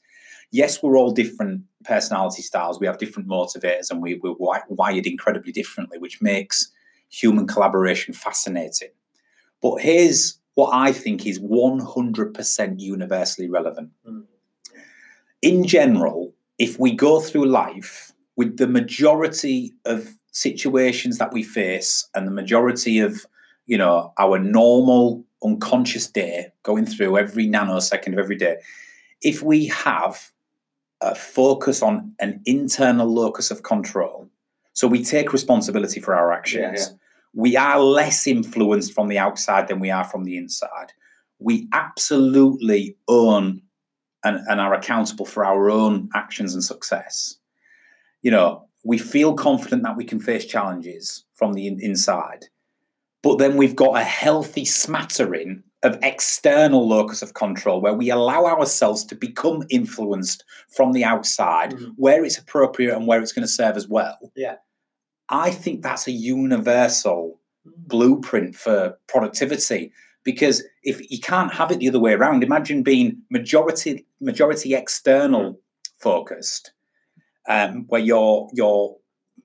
yes, 0.51 0.81
we're 0.81 0.97
all 0.97 1.11
different 1.11 1.63
personality 1.83 2.41
styles. 2.41 2.79
We 2.79 2.87
have 2.87 2.97
different 2.99 3.27
motivators, 3.27 3.89
and 3.91 4.01
we, 4.01 4.15
we're 4.15 4.35
wired 4.69 5.05
incredibly 5.07 5.51
differently, 5.51 5.97
which 5.97 6.21
makes 6.21 6.71
human 7.09 7.47
collaboration 7.47 8.13
fascinating. 8.13 8.89
But 9.61 9.77
here's 9.81 10.39
what 10.57 10.73
I 10.73 10.91
think 10.91 11.27
is 11.27 11.39
100% 11.39 12.79
universally 12.79 13.47
relevant. 13.47 13.91
Mm. 14.09 14.23
In 15.43 15.67
general, 15.67 16.33
if 16.57 16.79
we 16.79 16.93
go 16.93 17.19
through 17.19 17.45
life 17.45 18.11
with 18.37 18.57
the 18.57 18.65
majority 18.65 19.75
of 19.85 20.15
situations 20.31 21.19
that 21.19 21.31
we 21.31 21.43
face 21.43 22.09
and 22.15 22.25
the 22.25 22.31
majority 22.31 22.97
of 22.97 23.27
you 23.67 23.77
know 23.77 24.11
our 24.17 24.39
normal 24.39 25.23
unconscious 25.43 26.07
day 26.07 26.47
going 26.63 26.87
through 26.87 27.17
every 27.17 27.47
nanosecond 27.47 28.13
of 28.13 28.19
every 28.19 28.35
day 28.35 28.57
if 29.21 29.41
we 29.43 29.67
have 29.67 30.31
a 31.01 31.13
focus 31.13 31.81
on 31.81 32.13
an 32.19 32.41
internal 32.45 33.07
locus 33.07 33.51
of 33.51 33.63
control 33.63 34.29
so 34.73 34.87
we 34.87 35.03
take 35.03 35.33
responsibility 35.33 35.99
for 35.99 36.15
our 36.15 36.31
actions 36.31 36.89
Yeah, 36.89 36.97
we 37.43 37.55
are 37.55 37.79
less 37.79 38.25
influenced 38.27 38.93
from 38.93 39.07
the 39.09 39.19
outside 39.19 39.67
than 39.67 39.79
we 39.79 39.91
are 39.91 40.03
from 40.11 40.23
the 40.25 40.35
inside 40.37 40.91
we 41.39 41.67
absolutely 41.71 42.97
own 43.07 43.61
and, 44.23 44.39
and 44.49 44.59
are 44.59 44.73
accountable 44.73 45.25
for 45.25 45.45
our 45.45 45.69
own 45.69 46.09
actions 46.15 46.55
and 46.55 46.63
success, 46.63 47.37
you 48.23 48.31
know, 48.31 48.65
we 48.83 48.97
feel 48.97 49.35
confident 49.35 49.83
that 49.83 49.95
we 49.95 50.03
can 50.03 50.19
face 50.19 50.45
challenges 50.45 51.25
from 51.35 51.53
the 51.53 51.67
in- 51.67 51.79
inside. 51.79 52.45
But 53.21 53.37
then 53.37 53.55
we've 53.55 53.75
got 53.75 53.97
a 53.99 54.03
healthy 54.03 54.65
smattering 54.65 55.61
of 55.83 55.99
external 56.01 56.87
locus 56.87 57.21
of 57.21 57.35
control 57.35 57.81
where 57.81 57.93
we 57.93 58.09
allow 58.09 58.45
ourselves 58.45 59.05
to 59.05 59.15
become 59.15 59.61
influenced 59.69 60.43
from 60.75 60.91
the 60.93 61.03
outside 61.03 61.73
Mhm. 61.73 61.93
where 61.97 62.25
it's 62.25 62.39
appropriate 62.39 62.95
and 62.95 63.05
where 63.05 63.21
it's 63.21 63.31
going 63.31 63.45
to 63.47 63.53
serve 63.61 63.77
as 63.77 63.87
well. 63.87 64.17
Yeah. 64.35 64.55
I 65.29 65.51
think 65.51 65.81
that's 65.81 66.07
a 66.07 66.11
universal 66.11 67.39
blueprint 67.65 68.55
for 68.55 68.97
productivity 69.07 69.91
because 70.23 70.63
if 70.83 71.09
you 71.11 71.19
can't 71.19 71.53
have 71.53 71.71
it 71.71 71.79
the 71.79 71.89
other 71.89 71.99
way 71.99 72.13
around 72.13 72.43
imagine 72.43 72.81
being 72.81 73.17
majority 73.29 74.05
majority 74.21 74.73
external 74.73 75.59
focused 75.99 76.71
um, 77.49 77.85
where 77.87 78.01
you're 78.01 78.49
you're 78.53 78.95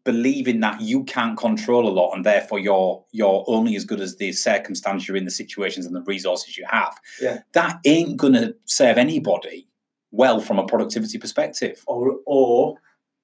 believing 0.04 0.60
that 0.60 0.80
you 0.80 1.04
can't 1.04 1.38
control 1.38 1.88
a 1.88 1.90
lot 1.90 2.12
and 2.12 2.24
therefore 2.24 2.58
you're 2.58 3.04
you're 3.12 3.44
only 3.46 3.76
as 3.76 3.84
good 3.84 4.00
as 4.00 4.16
the 4.16 4.32
circumstance 4.32 5.06
you're 5.06 5.16
in 5.16 5.24
the 5.24 5.30
situations 5.30 5.86
and 5.86 5.94
the 5.94 6.02
resources 6.02 6.56
you 6.56 6.66
have. 6.68 6.98
Yeah. 7.20 7.40
that 7.52 7.78
ain't 7.84 8.16
going 8.16 8.32
to 8.34 8.54
serve 8.64 8.98
anybody 8.98 9.68
well 10.10 10.40
from 10.40 10.58
a 10.58 10.66
productivity 10.66 11.18
perspective. 11.18 11.82
Or 11.86 12.16
or 12.26 12.76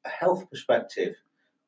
a 0.04 0.08
health 0.08 0.48
perspective, 0.50 1.16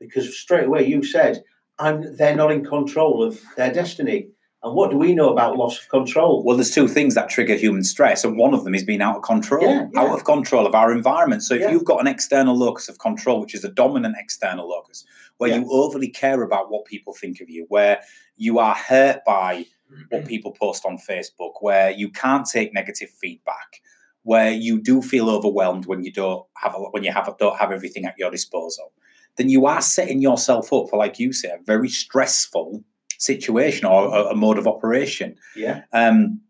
because 0.00 0.37
straight 0.37 0.66
away 0.66 0.87
you 0.87 1.02
said, 1.02 1.45
"I'm 1.78 2.16
they're 2.16 2.37
not 2.37 2.50
in 2.50 2.64
control 2.64 3.23
of 3.23 3.40
their 3.57 3.73
destiny." 3.73 4.28
And 4.62 4.75
what 4.75 4.90
do 4.90 4.99
we 4.99 5.14
know 5.14 5.30
about 5.30 5.57
loss 5.57 5.80
of 5.80 5.88
control? 5.88 6.45
Well, 6.45 6.54
there's 6.54 6.75
two 6.75 6.87
things 6.87 7.14
that 7.14 7.30
trigger 7.30 7.54
human 7.54 7.83
stress, 7.83 8.25
and 8.25 8.37
one 8.37 8.52
of 8.52 8.64
them 8.64 8.75
is 8.75 8.85
being 8.85 9.00
out 9.00 9.16
of 9.16 9.23
control, 9.23 9.62
Yeah, 9.62 9.87
yeah. 9.95 10.00
out 10.00 10.11
of 10.11 10.25
control 10.25 10.66
of 10.66 10.75
our 10.75 10.92
environment. 10.92 11.42
So 11.42 11.54
if 11.54 11.62
Yeah. 11.62 11.71
you've 11.71 11.87
got 11.87 12.00
an 12.00 12.07
external 12.07 12.54
locus 12.54 12.90
of 12.90 12.99
control, 12.99 13.40
which 13.40 13.54
is 13.54 13.64
a 13.64 13.71
dominant 13.71 14.16
external 14.19 14.69
locus, 14.69 15.07
where 15.38 15.50
you 15.57 15.66
overly 15.71 16.09
care 16.09 16.42
about 16.42 16.71
what 16.71 16.85
people 16.85 17.14
think 17.14 17.40
of 17.40 17.49
you, 17.49 17.64
where 17.71 18.02
you 18.37 18.59
are 18.59 18.75
hurt 18.75 19.25
by 19.25 19.64
what 20.11 20.21
mm-hmm. 20.21 20.28
people 20.28 20.52
post 20.52 20.85
on 20.85 20.99
Facebook, 20.99 21.54
where 21.62 21.90
you 21.90 22.11
can't 22.11 22.47
take 22.47 22.75
negative 22.75 23.09
feedback, 23.09 23.80
where 24.25 24.52
you 24.52 24.80
do 24.80 25.00
feel 25.00 25.30
overwhelmed 25.30 25.87
when 25.87 26.04
you 26.04 26.12
don't 26.12 26.45
have 26.59 26.75
a, 26.75 26.78
when 26.78 27.02
you 27.02 27.12
have 27.12 27.33
don't 27.38 27.59
have 27.59 27.73
everything 27.73 28.04
at 28.04 28.19
your 28.19 28.30
disposal, 28.30 28.92
then 29.40 29.49
you 29.49 29.64
are 29.64 29.80
setting 29.80 30.20
yourself 30.20 30.70
up 30.70 30.90
for, 30.90 30.99
like 30.99 31.18
you 31.18 31.32
say, 31.32 31.49
a 31.49 31.59
very 31.64 31.88
stressful 31.88 32.85
situation 33.16 33.87
or 33.87 34.14
a, 34.14 34.25
a 34.26 34.37
mode 34.37 34.59
of 34.59 34.66
operation. 34.66 35.35
Yeah, 35.56 35.85
Um, 35.94 36.42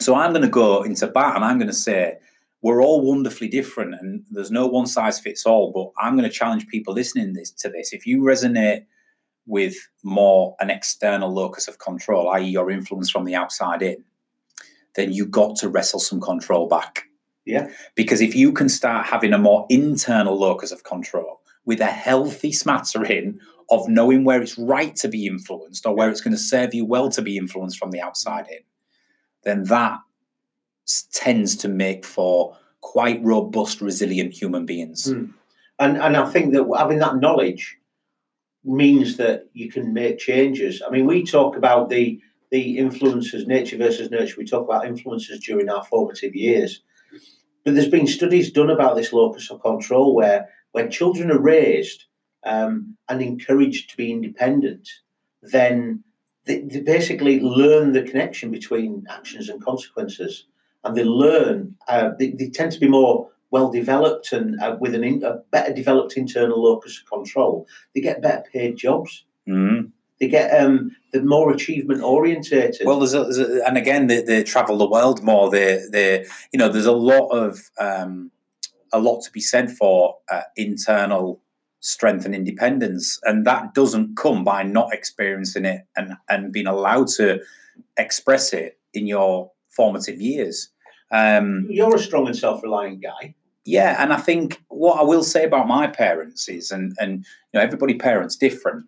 so 0.00 0.14
I'm 0.14 0.30
going 0.30 0.42
to 0.42 0.48
go 0.48 0.84
into 0.84 1.08
bat 1.08 1.34
and 1.34 1.44
I'm 1.44 1.58
going 1.58 1.66
to 1.66 1.74
say 1.74 2.18
we're 2.62 2.80
all 2.82 3.00
wonderfully 3.00 3.48
different 3.48 3.94
and 3.94 4.24
there's 4.30 4.52
no 4.52 4.68
one 4.68 4.86
size 4.86 5.18
fits 5.18 5.44
all. 5.44 5.72
But 5.72 6.00
I'm 6.00 6.16
going 6.16 6.28
to 6.28 6.34
challenge 6.34 6.68
people 6.68 6.94
listening 6.94 7.32
this, 7.32 7.50
to 7.50 7.68
this. 7.68 7.92
If 7.92 8.06
you 8.06 8.20
resonate 8.22 8.84
with 9.46 9.74
more 10.04 10.54
an 10.60 10.70
external 10.70 11.32
locus 11.32 11.66
of 11.66 11.78
control, 11.78 12.30
i.e., 12.30 12.44
your 12.44 12.70
influence 12.70 13.10
from 13.10 13.24
the 13.24 13.34
outside 13.34 13.82
in, 13.82 14.04
then 14.94 15.12
you've 15.12 15.32
got 15.32 15.56
to 15.56 15.68
wrestle 15.68 16.00
some 16.00 16.20
control 16.20 16.68
back. 16.68 17.06
Yeah. 17.44 17.70
Because 17.96 18.20
if 18.20 18.36
you 18.36 18.52
can 18.52 18.68
start 18.68 19.06
having 19.06 19.32
a 19.32 19.38
more 19.38 19.66
internal 19.68 20.38
locus 20.38 20.70
of 20.70 20.84
control 20.84 21.40
with 21.66 21.80
a 21.80 21.86
healthy 21.86 22.52
smattering 22.52 23.38
of 23.68 23.88
knowing 23.88 24.24
where 24.24 24.40
it's 24.40 24.56
right 24.56 24.94
to 24.96 25.08
be 25.08 25.26
influenced 25.26 25.84
or 25.84 25.94
where 25.94 26.08
it's 26.08 26.20
going 26.20 26.34
to 26.34 26.40
serve 26.40 26.72
you 26.72 26.84
well 26.84 27.10
to 27.10 27.20
be 27.20 27.36
influenced 27.36 27.78
from 27.78 27.90
the 27.90 28.00
outside 28.00 28.46
in, 28.48 28.60
then 29.42 29.64
that 29.64 29.98
tends 31.12 31.56
to 31.56 31.68
make 31.68 32.04
for 32.04 32.56
quite 32.80 33.22
robust, 33.22 33.80
resilient 33.80 34.32
human 34.32 34.64
beings. 34.64 35.12
Mm. 35.12 35.32
and 35.80 35.96
and 35.96 36.16
I 36.16 36.30
think 36.30 36.54
that 36.54 36.66
having 36.78 36.98
that 37.00 37.16
knowledge 37.16 37.76
means 38.64 39.16
that 39.16 39.48
you 39.52 39.70
can 39.70 39.92
make 39.92 40.18
changes. 40.18 40.82
I 40.86 40.90
mean, 40.90 41.06
we 41.06 41.24
talk 41.24 41.56
about 41.56 41.88
the 41.88 42.20
the 42.52 42.78
influences, 42.78 43.46
nature 43.48 43.76
versus 43.76 44.10
nurture. 44.10 44.36
We 44.38 44.46
talk 44.46 44.64
about 44.64 44.86
influences 44.86 45.40
during 45.40 45.68
our 45.68 45.84
formative 45.84 46.36
years, 46.36 46.82
but 47.64 47.74
there's 47.74 47.88
been 47.88 48.06
studies 48.06 48.52
done 48.52 48.70
about 48.70 48.94
this 48.94 49.12
locus 49.12 49.50
of 49.50 49.60
control 49.60 50.14
where 50.14 50.48
when 50.76 50.90
children 50.90 51.30
are 51.30 51.40
raised 51.40 52.04
um, 52.44 52.98
and 53.08 53.22
encouraged 53.22 53.88
to 53.88 53.96
be 53.96 54.12
independent, 54.12 54.86
then 55.40 56.04
they, 56.44 56.60
they 56.60 56.80
basically 56.80 57.40
learn 57.40 57.92
the 57.92 58.02
connection 58.02 58.50
between 58.50 59.06
actions 59.08 59.48
and 59.48 59.64
consequences, 59.64 60.44
and 60.84 60.94
they 60.94 61.02
learn. 61.02 61.74
Uh, 61.88 62.10
they, 62.18 62.32
they 62.32 62.50
tend 62.50 62.72
to 62.72 62.78
be 62.78 62.88
more 62.88 63.30
well 63.50 63.70
developed 63.70 64.34
and 64.34 64.60
uh, 64.60 64.76
with 64.78 64.94
an 64.94 65.02
in, 65.02 65.24
a 65.24 65.36
better 65.50 65.72
developed 65.72 66.18
internal 66.18 66.62
locus 66.62 67.00
of 67.00 67.10
control. 67.10 67.66
They 67.94 68.02
get 68.02 68.20
better 68.20 68.44
paid 68.52 68.76
jobs. 68.76 69.24
Mhm. 69.48 69.92
They 70.20 70.28
get 70.28 70.48
um, 70.60 70.90
the 71.14 71.22
more 71.22 71.52
achievement 71.52 72.02
orientated. 72.02 72.86
Well, 72.86 72.98
there's, 72.98 73.14
a, 73.14 73.24
there's 73.24 73.38
a, 73.38 73.66
and 73.66 73.78
again, 73.78 74.08
they, 74.08 74.20
they 74.20 74.42
travel 74.42 74.76
the 74.76 74.88
world 74.88 75.22
more. 75.22 75.50
They, 75.50 75.82
they, 75.90 76.26
you 76.52 76.58
know, 76.58 76.68
there's 76.68 76.84
a 76.86 76.92
lot 76.92 77.28
of 77.28 77.70
um, 77.78 78.30
a 78.92 78.98
lot 78.98 79.22
to 79.22 79.30
be 79.32 79.40
said 79.40 79.70
for 79.70 80.16
uh, 80.30 80.42
internal 80.56 81.42
strength 81.80 82.24
and 82.24 82.34
independence, 82.34 83.18
and 83.24 83.46
that 83.46 83.74
doesn't 83.74 84.16
come 84.16 84.44
by 84.44 84.62
not 84.62 84.92
experiencing 84.92 85.64
it 85.64 85.82
and 85.96 86.14
and 86.28 86.52
being 86.52 86.66
allowed 86.66 87.08
to 87.08 87.40
express 87.96 88.52
it 88.52 88.78
in 88.92 89.06
your 89.06 89.50
formative 89.70 90.20
years. 90.20 90.70
Um, 91.12 91.66
you're 91.70 91.94
a 91.94 91.98
strong 91.98 92.26
and 92.26 92.36
self-reliant 92.36 93.02
guy. 93.02 93.34
yeah, 93.66 94.02
and 94.02 94.12
I 94.12 94.16
think 94.16 94.62
what 94.68 94.98
I 94.98 95.02
will 95.02 95.24
say 95.24 95.44
about 95.44 95.68
my 95.68 95.86
parents 95.86 96.48
is, 96.48 96.70
and 96.70 96.96
and 96.98 97.18
you 97.52 97.58
know, 97.58 97.60
everybody 97.60 97.94
parents 97.94 98.36
different, 98.36 98.86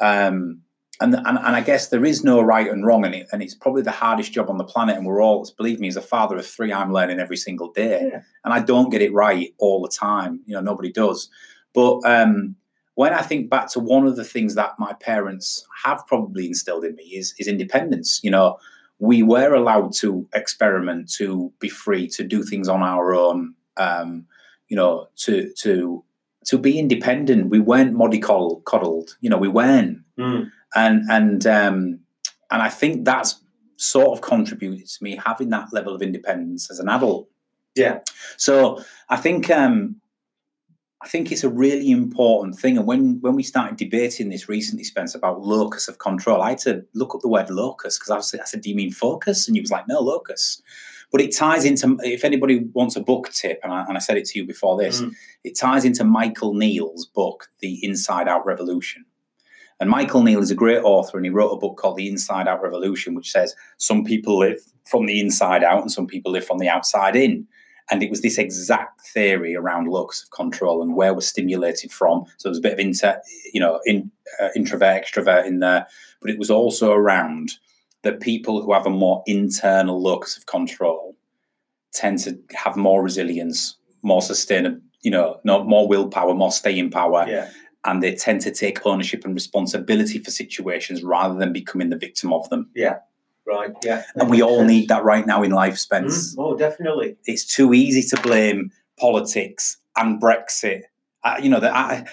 um, 0.00 0.60
and, 1.00 1.14
and 1.14 1.26
and 1.26 1.38
I 1.56 1.60
guess 1.60 1.88
there 1.88 2.04
is 2.04 2.24
no 2.24 2.40
right 2.40 2.68
and 2.68 2.84
wrong, 2.84 3.04
and 3.04 3.14
it, 3.14 3.26
and 3.32 3.42
it's 3.42 3.54
probably 3.54 3.82
the 3.82 3.90
hardest 3.90 4.32
job 4.32 4.50
on 4.50 4.58
the 4.58 4.64
planet, 4.64 4.96
and 4.96 5.06
we're 5.06 5.22
all, 5.22 5.48
believe 5.56 5.78
me, 5.80 5.88
as 5.88 5.96
a 5.96 6.02
father 6.02 6.36
of 6.36 6.46
three, 6.46 6.72
I'm 6.72 6.92
learning 6.92 7.20
every 7.20 7.36
single 7.36 7.70
day, 7.72 8.08
Yeah. 8.12 8.22
and 8.44 8.52
I 8.54 8.60
don't 8.60 8.90
get 8.90 9.02
it 9.02 9.12
right 9.12 9.54
all 9.58 9.80
the 9.82 9.88
time. 9.88 10.40
You 10.46 10.54
know, 10.54 10.60
nobody 10.60 10.90
does, 10.92 11.28
but 11.74 12.00
um, 12.04 12.56
when 12.94 13.12
I 13.14 13.22
think 13.22 13.48
back 13.48 13.70
to 13.72 13.80
one 13.80 14.06
of 14.06 14.16
the 14.16 14.24
things 14.24 14.54
that 14.56 14.72
my 14.78 14.92
parents 14.94 15.64
have 15.84 16.04
probably 16.06 16.46
instilled 16.46 16.84
in 16.84 16.94
me 16.96 17.04
is 17.04 17.32
is 17.38 17.46
independence. 17.46 18.20
You 18.24 18.30
know, 18.32 18.58
we 18.98 19.22
were 19.22 19.54
allowed 19.54 19.92
to 20.00 20.26
experiment, 20.34 21.10
to 21.12 21.52
be 21.60 21.68
free, 21.68 22.08
to 22.08 22.24
do 22.24 22.42
things 22.42 22.68
on 22.68 22.82
our 22.82 23.14
own. 23.14 23.54
Um, 23.76 24.26
you 24.68 24.76
know, 24.76 25.06
to 25.18 25.52
to 25.62 26.04
to 26.46 26.58
be 26.58 26.78
independent. 26.78 27.50
We 27.50 27.60
weren't 27.60 27.94
mollycoddled. 27.94 28.64
coddled. 28.64 29.16
You 29.20 29.30
know, 29.30 29.38
we 29.38 29.48
weren't, 29.48 29.98
Mm. 30.18 30.50
And 30.74 31.02
and 31.10 31.46
um, 31.46 32.00
and 32.50 32.62
I 32.62 32.68
think 32.68 33.04
that's 33.04 33.40
sort 33.76 34.08
of 34.16 34.20
contributed 34.22 34.86
to 34.88 35.04
me 35.04 35.16
having 35.24 35.50
that 35.50 35.72
level 35.72 35.94
of 35.94 36.02
independence 36.02 36.70
as 36.70 36.78
an 36.80 36.88
adult. 36.88 37.28
Yeah. 37.74 38.00
So 38.36 38.82
I 39.08 39.16
think 39.16 39.50
um, 39.50 40.00
I 41.00 41.06
think 41.08 41.30
it's 41.30 41.44
a 41.44 41.48
really 41.48 41.90
important 41.90 42.56
thing. 42.58 42.76
And 42.76 42.86
when 42.86 43.20
when 43.20 43.34
we 43.36 43.42
started 43.44 43.76
debating 43.76 44.28
this 44.30 44.48
recently, 44.48 44.84
Spence, 44.84 45.14
about 45.14 45.40
locus 45.42 45.86
of 45.88 45.98
control, 45.98 46.42
I 46.42 46.50
had 46.50 46.58
to 46.60 46.84
look 46.94 47.14
up 47.14 47.20
the 47.20 47.28
word 47.28 47.50
locus 47.50 47.98
because 47.98 48.10
I, 48.10 48.16
was- 48.16 48.34
I 48.34 48.44
said, 48.44 48.62
"Do 48.62 48.68
you 48.70 48.76
mean 48.76 48.90
focus?" 48.90 49.46
And 49.46 49.56
he 49.56 49.60
was 49.60 49.70
like, 49.70 49.86
"No, 49.88 50.00
locus." 50.00 50.60
But 51.10 51.22
it 51.22 51.34
ties 51.34 51.64
into 51.64 51.96
if 52.02 52.24
anybody 52.24 52.68
wants 52.74 52.94
a 52.96 53.00
book 53.00 53.30
tip, 53.32 53.60
and 53.62 53.72
I, 53.72 53.84
and 53.86 53.96
I 53.96 54.00
said 54.00 54.18
it 54.18 54.26
to 54.26 54.38
you 54.38 54.44
before 54.46 54.76
this, 54.76 55.00
Mm. 55.00 55.12
it 55.44 55.56
ties 55.56 55.84
into 55.86 56.04
Michael 56.04 56.52
Neill's 56.52 57.06
book, 57.06 57.48
The 57.60 57.82
Inside 57.82 58.28
Out 58.28 58.44
Revolution. 58.44 59.06
And 59.80 59.90
Michael 59.90 60.22
Neill 60.22 60.42
is 60.42 60.50
a 60.50 60.56
great 60.56 60.82
author, 60.82 61.16
and 61.16 61.24
he 61.24 61.30
wrote 61.30 61.52
a 61.52 61.58
book 61.58 61.76
called 61.76 61.96
The 61.96 62.08
Inside 62.08 62.48
Out 62.48 62.62
Revolution, 62.62 63.14
which 63.14 63.30
says 63.30 63.54
some 63.76 64.04
people 64.04 64.38
live 64.38 64.60
from 64.88 65.06
the 65.06 65.20
inside 65.20 65.62
out 65.62 65.82
and 65.82 65.92
some 65.92 66.06
people 66.06 66.32
live 66.32 66.46
from 66.46 66.58
the 66.58 66.68
outside 66.68 67.14
in. 67.14 67.46
And 67.90 68.02
it 68.02 68.10
was 68.10 68.20
this 68.20 68.38
exact 68.38 69.00
theory 69.02 69.54
around 69.54 69.88
locus 69.88 70.22
of 70.22 70.30
control 70.30 70.82
and 70.82 70.94
where 70.94 71.14
we're 71.14 71.20
stimulated 71.20 71.90
from. 71.90 72.24
So 72.36 72.48
there's 72.48 72.58
a 72.58 72.62
bit 72.62 72.74
of 72.74 72.78
inter, 72.78 73.20
you 73.52 73.60
know, 73.60 73.80
in, 73.86 74.10
uh, 74.40 74.48
introvert, 74.54 75.04
extrovert 75.04 75.46
in 75.46 75.60
there, 75.60 75.86
but 76.20 76.30
it 76.30 76.38
was 76.38 76.50
also 76.50 76.92
around 76.92 77.52
that 78.02 78.20
people 78.20 78.62
who 78.62 78.72
have 78.72 78.86
a 78.86 78.90
more 78.90 79.22
internal 79.26 80.00
locus 80.00 80.36
of 80.36 80.46
control 80.46 81.16
tend 81.92 82.18
to 82.20 82.38
have 82.54 82.76
more 82.76 83.02
resilience, 83.02 83.76
more 84.02 84.22
sustainable, 84.22 84.80
you 85.02 85.10
know, 85.10 85.40
no, 85.44 85.64
more 85.64 85.88
willpower, 85.88 86.34
more 86.34 86.52
staying 86.52 86.90
power, 86.90 87.24
Yeah. 87.26 87.50
And 87.84 88.02
they 88.02 88.14
tend 88.14 88.40
to 88.42 88.50
take 88.50 88.84
ownership 88.84 89.24
and 89.24 89.34
responsibility 89.34 90.18
for 90.18 90.30
situations 90.30 91.02
rather 91.02 91.38
than 91.38 91.52
becoming 91.52 91.90
the 91.90 91.96
victim 91.96 92.32
of 92.32 92.48
them. 92.50 92.70
Yeah. 92.74 92.98
Right. 93.46 93.72
Yeah. 93.82 94.04
And 94.14 94.28
we 94.28 94.42
all 94.42 94.64
need 94.64 94.88
that 94.88 95.04
right 95.04 95.26
now 95.26 95.42
in 95.42 95.52
life, 95.52 95.78
Spence. 95.78 96.34
Mm. 96.34 96.38
Oh, 96.38 96.56
definitely. 96.56 97.16
It's 97.24 97.46
too 97.46 97.72
easy 97.72 98.02
to 98.14 98.22
blame 98.22 98.70
politics 98.98 99.78
and 99.96 100.20
Brexit. 100.20 100.82
You 101.40 101.48
know, 101.50 101.60
that 101.60 101.74
I, 101.74 102.06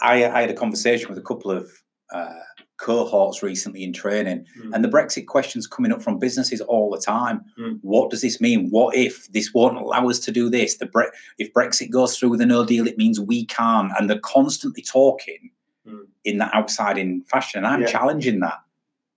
I 0.00 0.24
I 0.26 0.40
had 0.40 0.50
a 0.50 0.54
conversation 0.54 1.08
with 1.08 1.18
a 1.18 1.22
couple 1.22 1.50
of 1.50 1.70
uh, 2.12 2.40
cohorts 2.78 3.42
recently 3.42 3.82
in 3.84 3.92
training, 3.92 4.46
Mm. 4.58 4.74
and 4.74 4.84
the 4.84 4.88
Brexit 4.88 5.26
questions 5.26 5.66
coming 5.66 5.92
up 5.92 6.00
from 6.02 6.18
businesses 6.18 6.60
all 6.62 6.90
the 6.90 6.98
time. 7.00 7.44
Mm. 7.58 7.78
What 7.82 8.10
does 8.10 8.22
this 8.22 8.40
mean? 8.40 8.68
What 8.70 8.96
if 8.96 9.26
this 9.32 9.52
won't 9.52 9.76
allow 9.76 10.08
us 10.08 10.18
to 10.20 10.30
do 10.32 10.48
this? 10.48 10.76
The 10.78 10.86
Bre- 10.86 11.12
if 11.38 11.52
Brexit 11.52 11.90
goes 11.90 12.16
through 12.16 12.30
with 12.30 12.40
a 12.40 12.46
no 12.46 12.64
deal, 12.64 12.86
it 12.86 12.96
means 12.98 13.20
we 13.20 13.44
can't. 13.44 13.92
And 13.98 14.08
they're 14.08 14.18
constantly 14.20 14.82
talking 14.82 15.50
Mm. 15.86 16.06
in 16.24 16.38
that 16.38 16.50
outside 16.54 16.98
in 16.98 17.22
fashion. 17.24 17.58
And 17.64 17.66
I'm 17.66 17.80
Yeah. 17.82 17.86
challenging 17.88 18.40
that. 18.40 18.60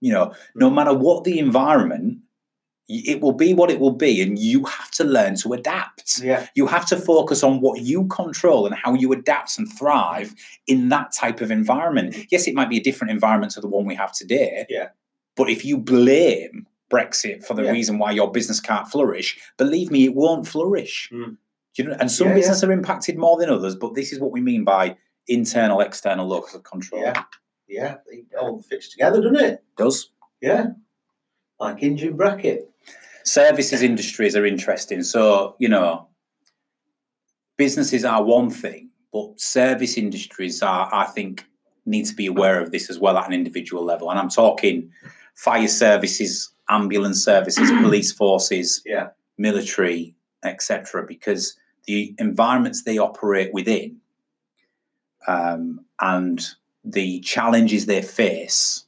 You 0.00 0.12
know, 0.12 0.32
no 0.54 0.70
Mm. 0.70 0.74
matter 0.74 0.94
what 0.94 1.24
the 1.24 1.38
environment, 1.38 2.18
it 2.94 3.20
will 3.20 3.32
be 3.32 3.54
what 3.54 3.70
it 3.70 3.80
will 3.80 3.92
be, 3.94 4.20
and 4.22 4.38
you 4.38 4.64
have 4.64 4.90
to 4.92 5.04
learn 5.04 5.36
to 5.36 5.52
adapt. 5.52 6.20
Yeah, 6.22 6.46
You 6.54 6.66
have 6.66 6.86
to 6.86 6.96
focus 6.96 7.42
on 7.42 7.60
what 7.60 7.80
you 7.80 8.06
control 8.08 8.66
and 8.66 8.74
how 8.74 8.94
you 8.94 9.12
adapt 9.12 9.58
and 9.58 9.70
thrive 9.72 10.34
in 10.66 10.88
that 10.90 11.12
type 11.12 11.40
of 11.40 11.50
environment. 11.50 12.16
Yes, 12.30 12.46
it 12.48 12.54
might 12.54 12.68
be 12.68 12.76
a 12.78 12.82
different 12.82 13.10
environment 13.10 13.52
to 13.52 13.60
the 13.60 13.68
one 13.68 13.86
we 13.86 13.94
have 13.94 14.12
today. 14.12 14.66
Yeah. 14.68 14.88
But 15.36 15.48
if 15.50 15.64
you 15.64 15.78
blame 15.78 16.66
Brexit 16.92 17.44
for 17.44 17.54
the 17.54 17.62
Yeah. 17.64 17.70
reason 17.72 17.98
why 17.98 18.10
your 18.12 18.30
business 18.30 18.60
can't 18.60 18.86
flourish, 18.86 19.38
believe 19.56 19.90
me, 19.90 20.04
it 20.04 20.14
won't 20.14 20.46
flourish. 20.46 21.08
Mm. 21.12 21.38
You 21.76 21.84
know? 21.84 21.96
And 21.98 22.10
some 22.10 22.26
Yeah, 22.26 22.32
yeah. 22.32 22.38
businesses 22.40 22.64
are 22.64 22.72
impacted 22.72 23.16
more 23.16 23.38
than 23.38 23.48
others, 23.48 23.74
but 23.76 23.94
this 23.94 24.12
is 24.12 24.20
what 24.20 24.30
we 24.32 24.40
mean 24.42 24.62
by 24.64 24.96
internal, 25.26 25.80
external 25.80 26.26
locus 26.26 26.54
of 26.54 26.64
control. 26.64 27.00
yeah, 27.00 27.22
yeah. 27.66 27.96
It 28.08 28.26
all 28.38 28.60
fits 28.60 28.90
together, 28.90 29.22
doesn't 29.22 29.36
it? 29.40 29.64
Does 29.78 30.10
Yeah, 30.42 30.66
like 31.60 31.82
engine 31.82 32.16
bracket. 32.16 32.68
Services 33.24 33.82
industries 33.82 34.36
are 34.36 34.46
interesting. 34.46 35.02
So, 35.02 35.56
you 35.58 35.68
know, 35.68 36.08
businesses 37.56 38.04
are 38.04 38.22
one 38.22 38.50
thing, 38.50 38.90
but 39.12 39.38
service 39.40 39.96
industries 39.96 40.62
are, 40.62 40.88
I 40.92 41.06
think, 41.06 41.46
need 41.84 42.06
to 42.06 42.14
be 42.14 42.26
aware 42.26 42.60
of 42.60 42.70
this 42.70 42.88
as 42.90 42.98
well 42.98 43.16
at 43.18 43.26
an 43.26 43.32
individual 43.32 43.84
level. 43.84 44.10
And 44.10 44.18
I'm 44.18 44.28
talking 44.28 44.90
fire 45.34 45.68
services, 45.68 46.52
ambulance 46.68 47.22
services, 47.24 47.70
police 47.82 48.12
forces, 48.12 48.82
Yeah. 48.86 49.08
military, 49.38 50.14
etc., 50.44 51.04
because 51.06 51.56
the 51.86 52.14
environments 52.18 52.82
they 52.84 52.98
operate 52.98 53.52
within 53.52 53.96
um, 55.26 55.84
and 56.00 56.40
the 56.84 57.20
challenges 57.20 57.86
they 57.86 58.02
face, 58.02 58.84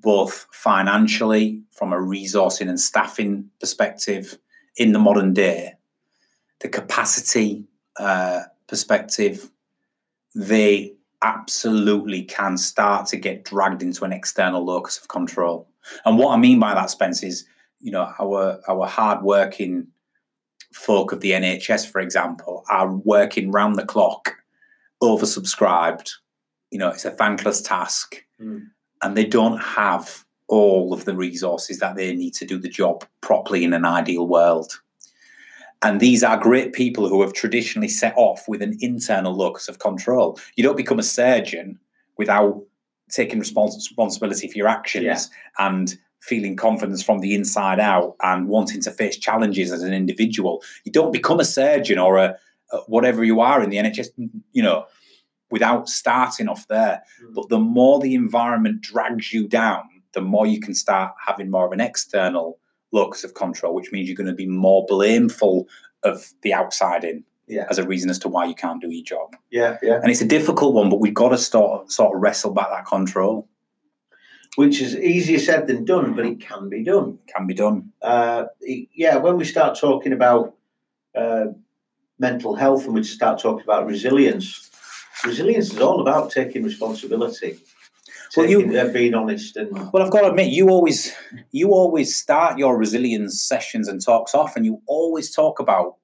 both 0.00 0.46
financially, 0.52 1.62
from 1.72 1.92
a 1.92 1.96
resourcing 1.96 2.68
and 2.68 2.80
staffing 2.80 3.50
perspective 3.60 4.38
in 4.76 4.92
the 4.92 4.98
modern 4.98 5.32
day, 5.32 5.74
the 6.60 6.68
capacity 6.68 7.64
uh, 7.98 8.42
perspective, 8.66 9.50
they 10.34 10.94
absolutely 11.22 12.22
can 12.22 12.56
start 12.56 13.06
to 13.08 13.16
get 13.16 13.44
dragged 13.44 13.82
into 13.82 14.04
an 14.04 14.12
external 14.12 14.64
locus 14.64 14.98
of 14.98 15.08
control. 15.08 15.68
And 16.04 16.18
what 16.18 16.32
I 16.32 16.36
mean 16.36 16.60
by 16.60 16.74
that, 16.74 16.90
Spence, 16.90 17.22
is 17.22 17.44
you 17.80 17.90
know 17.92 18.12
our 18.20 18.60
our 18.68 18.86
hardworking 18.86 19.88
folk 20.72 21.12
of 21.12 21.20
the 21.20 21.32
NHS, 21.32 21.90
for 21.90 22.00
example, 22.00 22.64
are 22.68 22.92
working 22.92 23.50
round 23.50 23.76
the 23.76 23.86
clock, 23.86 24.36
oversubscribed. 25.02 26.10
You 26.70 26.78
know, 26.78 26.90
it's 26.90 27.04
a 27.04 27.10
thankless 27.10 27.62
task, 27.62 28.24
Mm. 28.40 28.68
And 29.02 29.16
they 29.16 29.24
don't 29.24 29.58
have 29.58 30.24
all 30.48 30.92
of 30.92 31.04
the 31.04 31.14
resources 31.14 31.78
that 31.78 31.94
they 31.96 32.14
need 32.14 32.34
to 32.34 32.44
do 32.46 32.58
the 32.58 32.68
job 32.68 33.04
properly 33.20 33.64
in 33.64 33.72
an 33.72 33.84
ideal 33.84 34.26
world. 34.26 34.80
And 35.82 36.00
these 36.00 36.24
are 36.24 36.36
great 36.36 36.72
people 36.72 37.08
who 37.08 37.22
have 37.22 37.32
traditionally 37.32 37.88
set 37.88 38.14
off 38.16 38.48
with 38.48 38.62
an 38.62 38.76
internal 38.80 39.34
locus 39.34 39.68
of 39.68 39.78
control. 39.78 40.38
You 40.56 40.64
don't 40.64 40.76
become 40.76 40.98
a 40.98 41.04
surgeon 41.04 41.78
without 42.16 42.60
taking 43.10 43.40
respons- 43.40 43.76
responsibility 43.76 44.48
for 44.48 44.58
your 44.58 44.68
actions 44.68 45.04
Yeah. 45.04 45.66
and 45.66 45.96
feeling 46.20 46.56
confidence 46.56 47.02
from 47.02 47.20
the 47.20 47.34
inside 47.34 47.78
out 47.78 48.16
and 48.22 48.48
wanting 48.48 48.80
to 48.82 48.90
face 48.90 49.16
challenges 49.16 49.70
as 49.70 49.82
an 49.82 49.94
individual. 49.94 50.62
You 50.84 50.90
don't 50.90 51.12
become 51.12 51.38
a 51.38 51.44
surgeon 51.44 51.98
or 51.98 52.16
a, 52.16 52.36
a 52.72 52.78
whatever 52.88 53.22
you 53.22 53.40
are 53.40 53.62
in 53.62 53.70
the 53.70 53.76
NHS, 53.76 54.08
you 54.52 54.62
know, 54.62 54.84
without 55.50 55.88
starting 55.88 56.48
off 56.48 56.66
there. 56.68 57.02
Mm. 57.22 57.34
But 57.34 57.48
the 57.48 57.58
more 57.58 58.00
the 58.00 58.14
environment 58.14 58.80
drags 58.82 59.32
you 59.32 59.48
down, 59.48 59.82
the 60.12 60.20
more 60.20 60.46
you 60.46 60.60
can 60.60 60.74
start 60.74 61.12
having 61.26 61.50
more 61.50 61.66
of 61.66 61.72
an 61.72 61.80
external 61.80 62.58
locus 62.92 63.24
of 63.24 63.34
control, 63.34 63.74
which 63.74 63.92
means 63.92 64.08
you're 64.08 64.16
going 64.16 64.26
to 64.26 64.32
be 64.34 64.46
more 64.46 64.84
blameful 64.88 65.68
of 66.02 66.32
the 66.42 66.52
outside 66.54 67.04
in 67.04 67.24
Yeah. 67.46 67.66
as 67.70 67.78
a 67.78 67.86
reason 67.86 68.08
as 68.10 68.18
to 68.20 68.28
why 68.28 68.46
you 68.46 68.54
can't 68.54 68.80
do 68.80 68.90
your 68.90 69.04
job. 69.04 69.36
Yeah, 69.50 69.76
yeah. 69.82 70.00
And 70.02 70.10
it's 70.10 70.22
a 70.22 70.26
difficult 70.26 70.74
one, 70.74 70.88
but 70.90 71.00
we've 71.00 71.14
got 71.14 71.30
to 71.30 71.38
start 71.38 71.90
sort 71.92 72.14
of 72.14 72.22
wrestle 72.22 72.52
back 72.52 72.68
that 72.70 72.86
control. 72.86 73.48
Which 74.56 74.80
is 74.80 74.96
easier 74.96 75.38
said 75.38 75.66
than 75.66 75.84
done, 75.84 76.14
but 76.14 76.26
it 76.26 76.40
can 76.40 76.68
be 76.68 76.82
done. 76.82 77.18
Can 77.32 77.46
be 77.46 77.54
done. 77.54 77.92
Uh, 78.02 78.46
it- 78.60 78.88
yeah, 78.94 79.16
when 79.16 79.36
we 79.36 79.44
start 79.44 79.78
talking 79.78 80.12
about 80.12 80.54
uh, 81.14 81.46
mental 82.18 82.54
health 82.56 82.84
and 82.86 82.94
we 82.94 83.02
start 83.04 83.38
talking 83.38 83.62
about 83.62 83.86
resilience, 83.86 84.70
resilience 85.24 85.72
is 85.72 85.80
all 85.80 86.00
about 86.00 86.30
taking 86.30 86.62
responsibility, 86.62 87.58
Well, 88.36 88.48
you- 88.48 88.62
taking, 88.62 88.76
uh, 88.78 88.88
being 88.92 89.14
honest, 89.14 89.56
and 89.56 89.70
Well, 89.92 90.02
I've 90.02 90.10
got 90.10 90.20
to 90.22 90.28
admit, 90.30 90.48
you 90.52 90.68
always 90.68 91.12
you 91.50 91.70
always 91.72 92.14
start 92.16 92.58
your 92.58 92.76
resilience 92.76 93.42
sessions 93.42 93.88
and 93.88 94.00
talks 94.04 94.34
off, 94.34 94.56
and 94.56 94.64
you 94.64 94.80
always 94.86 95.30
talk 95.34 95.60
about 95.60 95.96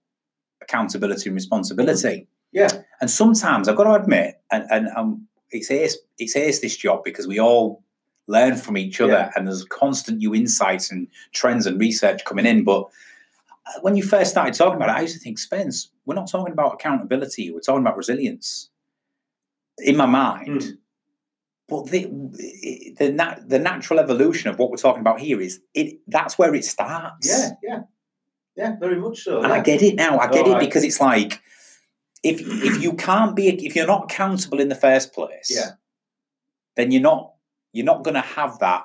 accountability 0.62 1.28
and 1.28 1.34
responsibility. 1.34 2.26
yeah, 2.52 2.68
And 3.00 3.10
sometimes 3.10 3.68
I've 3.68 3.76
got 3.76 3.84
to 3.84 3.94
admit, 3.94 4.40
and 4.50 4.64
and 4.70 4.88
um, 4.96 5.26
it's 5.50 5.70
ace, 5.70 5.96
it's 6.18 6.36
ace 6.36 6.60
this 6.60 6.76
job 6.76 7.04
because 7.04 7.26
we 7.26 7.38
all 7.38 7.82
learn 8.26 8.56
from 8.56 8.78
each 8.78 9.00
other, 9.00 9.12
Yeah. 9.12 9.30
and 9.36 9.46
there's 9.46 9.64
constant 9.64 10.18
new 10.18 10.34
insights 10.34 10.90
and 10.90 11.06
trends 11.32 11.66
and 11.66 11.78
research 11.78 12.24
coming 12.24 12.46
in. 12.46 12.64
But 12.64 12.82
uh, 13.66 13.80
when 13.82 13.96
you 13.96 14.02
first 14.02 14.30
started 14.30 14.54
talking 14.54 14.76
about 14.76 14.88
it, 14.88 14.96
I 14.96 15.02
used 15.02 15.14
to 15.14 15.20
think, 15.20 15.38
Spence, 15.38 15.90
we're 16.06 16.14
not 16.14 16.30
talking 16.30 16.52
about 16.52 16.72
accountability; 16.74 17.50
we're 17.50 17.60
talking 17.60 17.82
about 17.82 17.96
resilience. 17.98 18.70
In 19.78 19.96
my 19.96 20.06
mind, 20.06 20.48
Mm. 20.60 20.78
but 21.68 21.86
the 21.90 22.04
the 22.98 23.42
the 23.46 23.58
natural 23.58 23.98
evolution 23.98 24.48
of 24.50 24.58
what 24.58 24.70
we're 24.70 24.76
talking 24.76 25.00
about 25.00 25.18
here 25.20 25.40
is 25.40 25.60
it. 25.74 25.98
That's 26.06 26.38
where 26.38 26.54
it 26.54 26.64
starts. 26.64 27.26
yeah, 27.28 27.50
yeah, 27.62 27.80
yeah, 28.56 28.76
very 28.78 28.96
much 29.00 29.22
so. 29.24 29.42
And 29.42 29.52
I 29.52 29.60
get 29.60 29.82
it 29.82 29.96
now. 29.96 30.18
I 30.18 30.28
get 30.28 30.46
Oh, 30.46 30.52
it 30.52 30.56
I- 30.56 30.60
because 30.60 30.84
it's 30.84 31.00
like 31.00 31.40
if 32.22 32.40
if 32.40 32.80
you 32.82 32.92
can't 32.94 33.34
be 33.34 33.48
if 33.66 33.74
you're 33.74 33.86
not 33.86 34.04
accountable 34.04 34.60
in 34.60 34.68
the 34.68 34.74
first 34.76 35.12
place, 35.12 35.50
Yeah. 35.50 35.70
then 36.76 36.92
you're 36.92 37.02
not 37.02 37.32
you're 37.72 37.84
not 37.84 38.04
going 38.04 38.14
to 38.14 38.20
have 38.20 38.58
that 38.60 38.84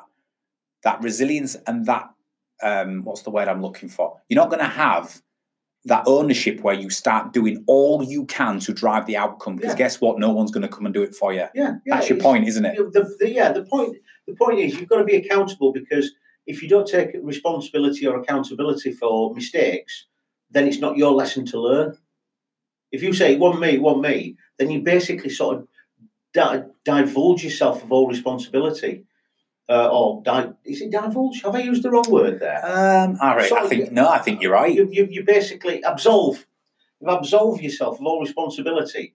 that 0.83 1.01
resilience 1.03 1.55
and 1.67 1.85
that 1.85 2.09
um, 2.63 3.03
what's 3.03 3.21
the 3.21 3.29
word 3.29 3.47
I'm 3.47 3.61
looking 3.61 3.89
for? 3.89 4.19
You're 4.27 4.41
not 4.41 4.49
going 4.49 4.59
to 4.63 4.65
have 4.65 5.21
that 5.85 6.03
ownership 6.07 6.59
where 6.61 6.73
you 6.75 6.89
start 6.89 7.31
doing 7.33 7.63
all 7.67 8.03
you 8.03 8.25
can 8.25 8.59
to 8.59 8.73
drive 8.73 9.05
the 9.05 9.15
outcome. 9.17 9.55
Because 9.55 9.71
Yeah. 9.73 9.77
guess 9.77 10.01
what? 10.01 10.19
No 10.19 10.31
one's 10.31 10.51
going 10.51 10.61
to 10.61 10.67
come 10.67 10.85
and 10.85 10.93
do 10.93 11.01
it 11.03 11.15
for 11.15 11.31
you. 11.33 11.45
yeah, 11.55 11.75
yeah. 11.85 11.95
That's 11.95 12.09
your 12.09 12.19
point, 12.19 12.47
isn't 12.47 12.65
it? 12.65 12.75
you 12.75 12.83
know, 12.83 12.89
the, 12.89 13.15
the, 13.19 13.29
yeah, 13.31 13.51
the 13.51 13.63
point 13.63 13.95
the 14.27 14.35
point 14.35 14.59
is 14.59 14.75
you've 14.75 14.89
got 14.89 14.97
to 14.97 15.03
be 15.05 15.15
accountable 15.15 15.71
because 15.71 16.11
if 16.45 16.61
you 16.61 16.69
don't 16.69 16.87
take 16.87 17.11
responsibility 17.23 18.05
or 18.05 18.19
accountability 18.19 18.91
for 18.91 19.33
mistakes, 19.33 20.05
then 20.51 20.67
it's 20.67 20.79
not 20.79 20.97
your 20.97 21.11
lesson 21.11 21.45
to 21.47 21.59
learn. 21.59 21.95
If 22.91 23.01
you 23.03 23.13
say 23.13 23.37
one 23.37 23.59
me, 23.59 23.77
one 23.77 24.01
me, 24.01 24.35
then 24.57 24.69
you 24.71 24.81
basically 24.81 25.29
sort 25.29 25.57
of 25.57 25.67
di- 26.33 26.63
divulge 26.85 27.43
yourself 27.43 27.83
of 27.83 27.91
all 27.91 28.07
responsibility. 28.07 29.05
Uh, 29.69 29.87
or 29.91 30.23
di- 30.23 30.51
is 30.65 30.81
it 30.81 30.89
divulge? 30.91 31.43
Have 31.43 31.53
I 31.53 31.59
used 31.59 31.83
the 31.83 31.91
wrong 31.91 32.09
word 32.09 32.39
there? 32.39 32.59
Um, 32.65 33.17
all 33.21 33.35
right. 33.35 33.45
I 33.45 33.49
Sorry. 33.49 33.67
think 33.67 33.91
no. 33.91 34.07
I 34.09 34.17
think 34.17 34.41
you're 34.41 34.51
right. 34.51 34.73
You, 34.73 34.89
you, 34.91 35.07
you 35.09 35.23
basically 35.23 35.83
absolve. 35.83 36.47
You 36.99 37.07
absolve 37.09 37.61
yourself 37.61 37.99
of 37.99 38.05
all 38.05 38.19
responsibility. 38.19 39.13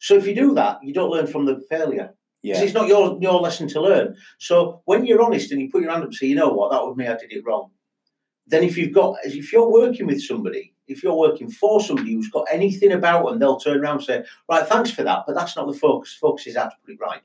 So 0.00 0.16
if 0.16 0.26
you 0.26 0.34
do 0.34 0.54
that, 0.54 0.82
you 0.82 0.92
don't 0.92 1.10
learn 1.10 1.28
from 1.28 1.46
the 1.46 1.64
failure. 1.70 2.14
Yeah. 2.42 2.60
it's 2.60 2.74
not 2.74 2.88
your 2.88 3.16
your 3.20 3.40
lesson 3.40 3.68
to 3.68 3.80
learn. 3.80 4.16
So 4.38 4.82
when 4.86 5.06
you're 5.06 5.22
honest 5.22 5.52
and 5.52 5.60
you 5.60 5.70
put 5.70 5.82
your 5.82 5.92
hand 5.92 6.02
up 6.02 6.08
and 6.08 6.14
say, 6.16 6.26
you 6.26 6.34
know 6.34 6.48
what, 6.48 6.72
that 6.72 6.82
was 6.82 6.96
me, 6.96 7.06
I 7.06 7.16
did 7.16 7.32
it 7.32 7.44
wrong. 7.46 7.70
Then 8.48 8.64
if 8.64 8.76
you've 8.76 8.92
got, 8.92 9.18
if 9.24 9.52
you're 9.52 9.70
working 9.70 10.08
with 10.08 10.20
somebody, 10.20 10.74
if 10.88 11.04
you're 11.04 11.14
working 11.14 11.48
for 11.48 11.80
somebody 11.80 12.14
who's 12.14 12.28
got 12.28 12.48
anything 12.50 12.90
about 12.90 13.24
them, 13.24 13.38
they'll 13.38 13.60
turn 13.60 13.78
around 13.80 13.98
and 13.98 14.04
say, 14.04 14.24
right, 14.48 14.66
thanks 14.66 14.90
for 14.90 15.04
that, 15.04 15.20
but 15.26 15.36
that's 15.36 15.54
not 15.54 15.68
the 15.68 15.78
focus. 15.78 16.18
Focus 16.20 16.48
is 16.48 16.56
how 16.56 16.64
to 16.64 16.76
put 16.84 16.94
it 16.94 17.00
right. 17.00 17.22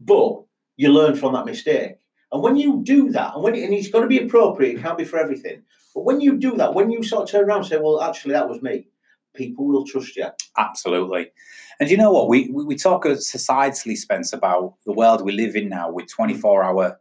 But 0.00 0.42
you 0.76 0.92
learn 0.92 1.14
from 1.14 1.34
that 1.34 1.46
mistake. 1.46 1.98
And 2.32 2.42
when 2.42 2.56
you 2.56 2.80
do 2.82 3.10
that, 3.10 3.34
and 3.34 3.42
when 3.42 3.54
and 3.54 3.72
it's 3.72 3.88
got 3.88 4.02
to 4.02 4.06
be 4.06 4.22
appropriate, 4.22 4.76
it 4.76 4.82
can't 4.82 4.98
be 4.98 5.04
for 5.04 5.18
everything. 5.18 5.62
But 5.94 6.04
when 6.04 6.20
you 6.20 6.36
do 6.36 6.56
that, 6.56 6.74
when 6.74 6.90
you 6.90 7.02
sort 7.02 7.22
of 7.22 7.30
turn 7.30 7.44
around 7.44 7.60
and 7.60 7.66
say, 7.66 7.78
well, 7.78 8.02
actually, 8.02 8.32
that 8.32 8.48
was 8.48 8.62
me, 8.62 8.86
people 9.34 9.66
will 9.66 9.86
trust 9.86 10.16
you. 10.16 10.26
Absolutely. 10.56 11.30
And 11.80 11.90
you 11.90 11.96
know 11.96 12.12
what? 12.12 12.28
We, 12.28 12.50
we, 12.50 12.64
we 12.64 12.76
talk 12.76 13.06
uh, 13.06 13.10
societally, 13.10 13.96
Spence, 13.96 14.32
about 14.32 14.74
the 14.84 14.92
world 14.92 15.24
we 15.24 15.32
live 15.32 15.56
in 15.56 15.68
now 15.68 15.90
with 15.90 16.10
24 16.10 16.64
hour 16.64 17.00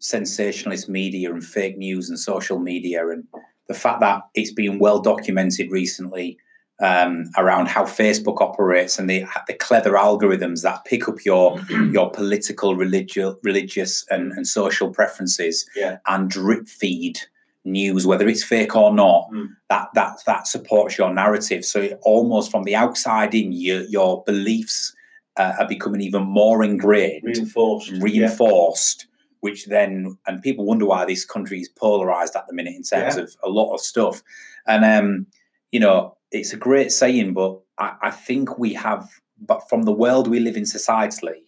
sensationalist 0.00 0.88
media 0.88 1.32
and 1.32 1.44
fake 1.44 1.78
news 1.78 2.10
and 2.10 2.18
social 2.18 2.58
media, 2.58 3.08
and 3.08 3.24
the 3.68 3.74
fact 3.74 4.00
that 4.00 4.22
it's 4.34 4.52
been 4.52 4.78
well 4.78 5.00
documented 5.00 5.70
recently 5.70 6.36
um, 6.82 7.30
around 7.38 7.68
how 7.68 7.84
Facebook 7.84 8.42
operates 8.42 8.98
and 8.98 9.08
the 9.08 9.24
the 9.46 9.54
clever 9.54 9.92
algorithms 9.92 10.62
that 10.62 10.84
pick 10.84 11.08
up 11.08 11.24
your 11.24 11.58
your 11.92 12.10
political, 12.10 12.74
religious, 12.76 13.34
religious 13.42 14.04
and, 14.10 14.32
and 14.32 14.46
social 14.46 14.90
preferences 14.90 15.64
Yeah. 15.76 15.98
and 16.06 16.28
drip 16.28 16.68
feed 16.68 17.20
news, 17.64 18.04
whether 18.06 18.26
it's 18.28 18.42
fake 18.42 18.74
or 18.74 18.92
not. 18.92 19.30
Mm. 19.32 19.46
That 19.70 19.88
that 19.94 20.18
that 20.26 20.46
supports 20.48 20.98
your 20.98 21.14
narrative. 21.14 21.64
So 21.64 21.96
almost 22.02 22.50
from 22.50 22.64
the 22.64 22.74
outside 22.74 23.32
in, 23.34 23.52
your 23.52 23.82
your 23.82 24.24
beliefs 24.24 24.94
uh, 25.36 25.52
are 25.60 25.68
becoming 25.68 26.00
even 26.02 26.24
more 26.24 26.62
ingrained 26.64 27.22
Reinforced. 27.24 27.92
Yeah. 27.92 28.00
reinforced, 28.02 29.06
which 29.40 29.66
then 29.66 30.18
and 30.26 30.42
people 30.42 30.64
wonder 30.66 30.86
why 30.86 31.04
this 31.04 31.24
country 31.24 31.60
is 31.60 31.68
polarized 31.68 32.34
at 32.36 32.46
the 32.48 32.54
minute 32.54 32.74
in 32.74 32.82
terms 32.82 33.16
Yeah. 33.16 33.22
of 33.22 33.36
a 33.44 33.48
lot 33.48 33.72
of 33.72 33.80
stuff. 33.80 34.22
And 34.66 34.84
um, 34.84 35.26
you 35.70 35.80
know, 35.80 36.16
it's 36.32 36.52
a 36.52 36.56
great 36.56 36.90
saying, 36.90 37.34
but 37.34 37.60
I, 37.78 37.94
I 38.02 38.10
think 38.10 38.58
we 38.58 38.74
have 38.74 39.08
but 39.44 39.68
from 39.68 39.82
the 39.82 39.92
world 39.92 40.28
we 40.28 40.40
live 40.40 40.56
in 40.56 40.62
societally, 40.62 41.40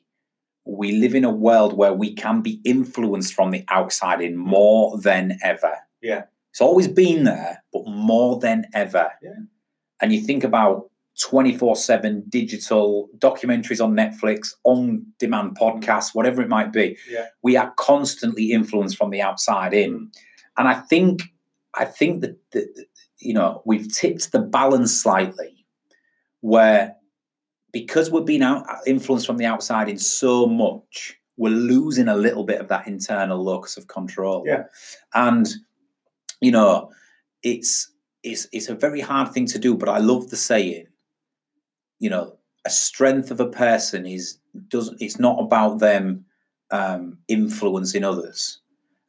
we 0.65 0.93
live 0.93 1.15
in 1.15 1.25
a 1.25 1.31
world 1.31 1.77
where 1.77 1.93
we 1.93 2.13
can 2.13 2.41
be 2.41 2.61
influenced 2.65 3.35
from 3.35 3.51
the 3.51 3.65
outside 3.69 4.21
in 4.21 4.37
more 4.37 4.99
than 4.99 5.39
ever. 5.43 5.75
Yeah. 6.03 6.25
It's 6.51 6.61
always 6.61 6.89
been 6.89 7.25
there, 7.25 7.63
but 7.73 7.87
more 7.87 8.41
than 8.41 8.67
ever. 8.75 9.13
Yeah. 9.23 9.31
And 10.01 10.13
you 10.13 10.21
think 10.21 10.45
about 10.45 10.91
24 11.21 11.77
7 11.77 12.25
digital 12.29 13.09
documentaries 13.19 13.83
on 13.83 13.95
Netflix, 13.95 14.55
on 14.65 15.07
demand 15.19 15.57
mm. 15.57 15.59
podcasts, 15.59 16.15
whatever 16.15 16.43
it 16.43 16.49
might 16.49 16.73
be. 16.73 16.97
Yeah. 17.09 17.27
We 17.43 17.57
are 17.57 17.73
constantly 17.77 18.51
influenced 18.51 18.97
from 18.97 19.11
the 19.11 19.23
outside 19.23 19.75
in. 19.75 19.93
Mm. 19.93 20.07
And 20.57 20.69
I 20.69 20.75
think, 20.75 21.23
I 21.75 21.85
think 21.85 22.23
that, 22.23 22.39
that, 22.53 22.87
you 23.25 23.35
know, 23.35 23.63
we've 23.65 23.93
tipped 23.93 24.33
the 24.33 24.41
balance 24.41 24.95
slightly 24.95 25.67
where 26.41 26.95
because 27.73 28.11
we're 28.11 28.21
being 28.21 28.43
out, 28.43 28.67
influenced 28.87 29.27
from 29.27 29.39
the 29.39 29.47
outside 29.47 29.89
in 29.89 29.99
so 29.99 30.47
much, 30.47 31.19
we're 31.37 31.51
losing 31.51 32.07
a 32.07 32.17
little 32.17 32.45
bit 32.45 32.61
of 32.61 32.69
that 32.69 32.87
internal 32.87 33.43
locus 33.43 33.77
of 33.77 33.89
control. 33.89 34.45
Yeah. 34.47 34.65
And, 35.15 35.49
you 36.41 36.53
know, 36.53 36.93
it's, 37.43 37.91
it's, 38.23 38.47
it's 38.53 38.69
a 38.69 38.75
very 38.77 39.01
hard 39.01 39.33
thing 39.33 39.47
to 39.47 39.59
do, 39.59 39.75
but 39.75 39.89
I 39.89 39.99
love 39.99 40.31
the 40.31 40.37
saying, 40.37 40.87
you 41.99 42.11
know, 42.11 42.37
a 42.65 42.71
strength 42.71 43.31
of 43.31 43.41
a 43.41 43.49
person 43.49 44.07
is 44.07 44.39
doesn't 44.69 45.01
it's 45.03 45.19
not 45.19 45.39
about 45.41 45.81
them 45.81 46.25
um, 46.71 47.19
influencing 47.29 48.05
others. 48.05 48.61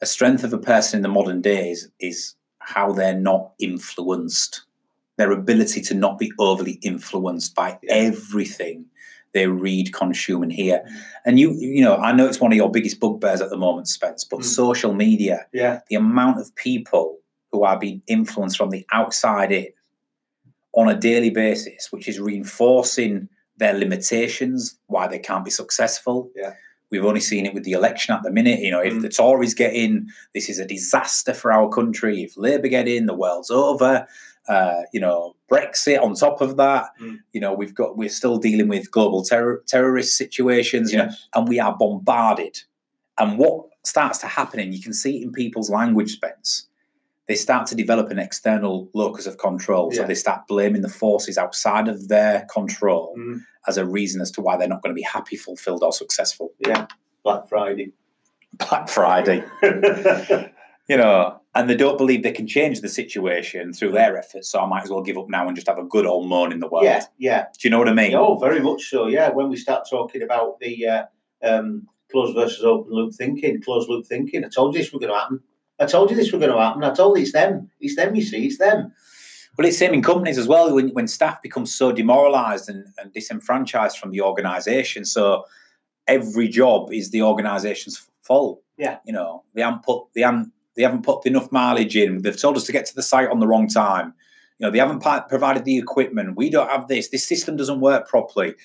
A 0.02 0.06
strength 0.06 0.44
of 0.44 0.54
a 0.54 0.58
person 0.58 0.98
in 0.98 1.04
the 1.04 1.10
modern 1.10 1.42
days 1.42 1.90
is 2.00 2.36
how 2.66 2.92
they're 2.92 3.20
not 3.20 3.52
influenced. 3.60 4.62
Their 5.18 5.32
ability 5.32 5.82
to 5.84 5.94
not 5.94 6.18
be 6.20 6.32
overly 6.40 6.74
influenced 6.82 7.56
by 7.56 7.80
everything 7.88 8.86
they 9.34 9.48
read, 9.48 9.94
consume, 9.94 10.44
and 10.44 10.52
hear. 10.52 10.80
Mm. 10.80 11.02
And 11.26 11.40
you, 11.40 11.52
you 11.54 11.84
know, 11.84 11.98
I 11.98 12.12
know 12.14 12.26
it's 12.26 12.40
one 12.40 12.52
of 12.54 12.56
your 12.58 12.72
biggest 12.72 13.00
bugbears 13.00 13.42
at 13.42 13.50
the 13.50 13.58
moment, 13.58 13.88
Spence, 13.88 14.24
but 14.24 14.40
Mm. 14.40 14.46
social 14.46 14.94
media, 14.94 15.46
Yeah. 15.54 15.82
the 15.90 15.96
amount 15.98 16.40
of 16.40 16.54
people 16.56 17.20
who 17.52 17.64
are 17.64 17.78
being 17.78 18.02
influenced 18.08 18.58
from 18.58 18.70
the 18.70 18.86
outside 18.92 19.52
in 19.52 19.68
on 20.74 20.90
a 20.90 20.96
daily 21.00 21.30
basis, 21.30 21.92
which 21.92 22.08
is 22.08 22.20
reinforcing 22.20 23.30
their 23.58 23.74
limitations, 23.74 24.78
why 24.88 25.08
they 25.08 25.20
can't 25.20 25.46
be 25.46 25.52
successful. 25.52 26.30
Yeah. 26.36 26.54
We've 26.92 27.06
only 27.06 27.20
seen 27.20 27.46
it 27.46 27.54
with 27.54 27.64
the 27.64 27.72
election 27.74 28.14
at 28.16 28.24
the 28.24 28.32
minute. 28.32 28.60
You 28.60 28.72
know, 28.72 28.80
if 28.82 28.94
Mm. 28.94 29.02
the 29.02 29.10
Tories 29.10 29.54
get 29.54 29.74
in, 29.74 30.08
this 30.34 30.50
is 30.50 30.60
a 30.60 30.66
disaster 30.66 31.34
for 31.34 31.52
our 31.52 31.68
country. 31.70 32.24
If 32.24 32.38
Labour 32.38 32.68
get 32.68 32.88
in, 32.88 33.06
the 33.08 33.14
world's 33.16 33.50
over. 33.52 34.08
Uh, 34.48 34.82
you 34.94 35.00
know, 35.00 35.36
Brexit 35.52 36.00
on 36.02 36.14
top 36.14 36.40
of 36.42 36.56
that. 36.58 36.90
Mm. 37.02 37.18
You 37.34 37.42
know, 37.42 37.54
we've 37.54 37.74
got 37.74 37.98
we're 37.98 38.10
still 38.10 38.38
dealing 38.38 38.68
with 38.68 38.92
global 38.92 39.24
terror 39.24 39.64
terrorist 39.68 40.16
situations. 40.16 40.92
You 40.92 41.00
know, 41.00 41.10
and 41.34 41.48
we 41.48 41.60
are 41.60 41.76
bombarded. 41.76 42.62
And 43.18 43.40
what 43.40 43.66
starts 43.84 44.20
to 44.20 44.28
happen, 44.28 44.60
and 44.60 44.74
you 44.74 44.82
can 44.82 44.94
see 44.94 45.18
it 45.18 45.24
in 45.24 45.32
people's 45.32 45.70
language, 45.72 46.12
Spence, 46.14 46.68
they 47.28 47.36
start 47.36 47.66
to 47.68 47.76
develop 47.76 48.10
an 48.12 48.20
external 48.20 48.90
locus 48.94 49.26
of 49.26 49.38
control. 49.38 49.92
So 49.92 50.02
Yeah. 50.02 50.08
they 50.08 50.16
start 50.16 50.48
blaming 50.48 50.82
the 50.82 50.90
forces 50.90 51.38
outside 51.38 51.88
of 51.88 52.08
their 52.08 52.46
control 52.54 53.16
Mm. 53.18 53.42
as 53.68 53.78
a 53.78 53.86
reason 53.86 54.22
as 54.22 54.30
to 54.32 54.42
why 54.42 54.58
they're 54.58 54.68
not 54.68 54.82
going 54.84 54.92
to 54.92 55.00
be 55.00 55.02
happy, 55.02 55.36
fulfilled, 55.36 55.84
or 55.84 55.92
successful. 55.92 56.52
Yeah. 56.60 56.86
Black 57.24 57.48
Friday. 57.50 57.94
Black 58.70 58.88
Friday, 58.90 59.44
you 60.88 60.98
know, 60.98 61.40
and 61.56 61.70
they 61.70 61.76
don't 61.76 61.98
believe 61.98 62.22
they 62.24 62.32
can 62.32 62.48
change 62.48 62.82
the 62.82 62.90
situation 62.90 63.74
through 63.74 63.92
their 63.92 64.18
efforts. 64.18 64.50
So 64.50 64.60
I 64.60 64.66
might 64.68 64.84
as 64.84 64.90
well 64.90 65.02
give 65.02 65.18
up 65.18 65.30
now 65.30 65.48
and 65.48 65.56
just 65.56 65.68
have 65.68 65.78
a 65.80 65.84
good 65.84 66.06
old 66.06 66.28
moan 66.28 66.52
in 66.52 66.60
the 66.60 66.68
world. 66.68 66.86
yeah. 66.86 67.04
Yeah. 67.18 67.46
Do 67.60 67.68
you 67.68 67.70
know 67.70 67.80
what 67.80 67.90
I 67.90 67.94
mean? 67.94 68.14
Oh, 68.14 68.38
very 68.38 68.60
much 68.60 68.84
so. 68.90 69.08
Yeah, 69.08 69.30
when 69.30 69.50
we 69.50 69.56
start 69.58 69.88
talking 69.90 70.22
about 70.22 70.60
the 70.60 70.88
uh, 70.88 71.04
um, 71.44 71.88
closed 72.12 72.36
versus 72.36 72.64
open 72.64 72.94
loop 72.94 73.14
thinking, 73.14 73.62
closed 73.62 73.90
loop 73.90 74.06
thinking, 74.06 74.46
I 74.46 74.50
told 74.50 74.74
you 74.76 74.82
this 74.82 74.92
was 74.94 75.00
going 75.00 75.12
to 75.14 75.20
happen. 75.20 75.40
I 75.80 75.86
told 75.86 76.10
you 76.10 76.16
this 76.16 76.32
was 76.32 76.40
going 76.40 76.52
to 76.52 76.60
happen. 76.60 76.84
I 76.84 76.94
told 76.94 77.18
you 77.18 77.24
it's 77.24 77.34
them. 77.34 77.70
It's 77.80 77.96
them. 77.96 78.16
You 78.16 78.22
see, 78.22 78.46
it's 78.46 78.58
them. 78.58 78.94
Well, 79.58 79.68
it's 79.68 79.78
same 79.78 79.94
in 79.94 80.02
companies 80.02 80.38
as 80.38 80.48
well. 80.48 80.74
When 80.74 80.90
when 80.90 81.08
staff 81.08 81.42
become 81.42 81.66
so 81.66 81.92
demoralised 81.92 82.70
and, 82.70 82.88
and 82.98 83.14
disenfranchised 83.14 83.98
from 83.98 84.12
the 84.12 84.22
organisation, 84.22 85.06
so 85.06 85.46
every 86.08 86.48
job 86.48 86.92
is 86.92 87.12
the 87.12 87.22
organization's 87.22 88.08
fault. 88.22 88.62
Yeah. 88.78 88.98
you 89.06 89.14
know 89.14 89.44
they 89.54 89.62
haven't 89.62 89.84
put 89.84 90.04
they 90.14 90.22
haven't 90.22 90.52
they 90.76 90.84
haven't 90.84 91.04
put 91.04 91.26
enough 91.26 91.52
mileage 91.52 91.96
in. 91.96 92.22
They've 92.22 92.40
told 92.40 92.58
us 92.58 92.66
to 92.66 92.74
get 92.74 92.86
to 92.88 92.96
the 92.96 93.02
site 93.02 93.30
on 93.30 93.40
the 93.40 93.48
wrong 93.48 93.68
time. 93.68 94.14
You 94.60 94.68
know 94.68 94.72
they 94.72 94.80
haven't 94.80 95.00
provided 95.30 95.64
the 95.64 95.78
equipment. 95.78 96.36
We 96.36 96.50
don't 96.50 96.70
have 96.70 96.88
this. 96.88 97.10
This 97.10 97.26
system 97.26 97.56
doesn't 97.56 97.80
work 97.80 98.08
properly. 98.10 98.56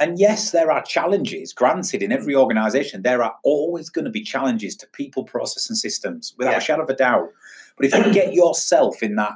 And 0.00 0.18
yes, 0.18 0.50
there 0.50 0.70
are 0.70 0.82
challenges. 0.82 1.52
Granted, 1.52 2.02
in 2.02 2.10
every 2.12 2.34
organisation, 2.34 3.02
there 3.02 3.22
are 3.22 3.34
always 3.44 3.90
going 3.90 4.04
to 4.04 4.10
be 4.10 4.22
challenges 4.22 4.76
to 4.76 4.86
people, 4.88 5.24
process, 5.24 5.68
and 5.68 5.78
systems, 5.78 6.34
without 6.38 6.52
Yeah. 6.52 6.58
a 6.58 6.60
shadow 6.60 6.82
of 6.82 6.90
a 6.90 6.94
doubt. 6.96 7.28
But 7.76 7.86
if 7.86 7.94
you 7.94 8.12
get 8.12 8.34
yourself 8.42 9.02
in 9.02 9.16
that 9.16 9.32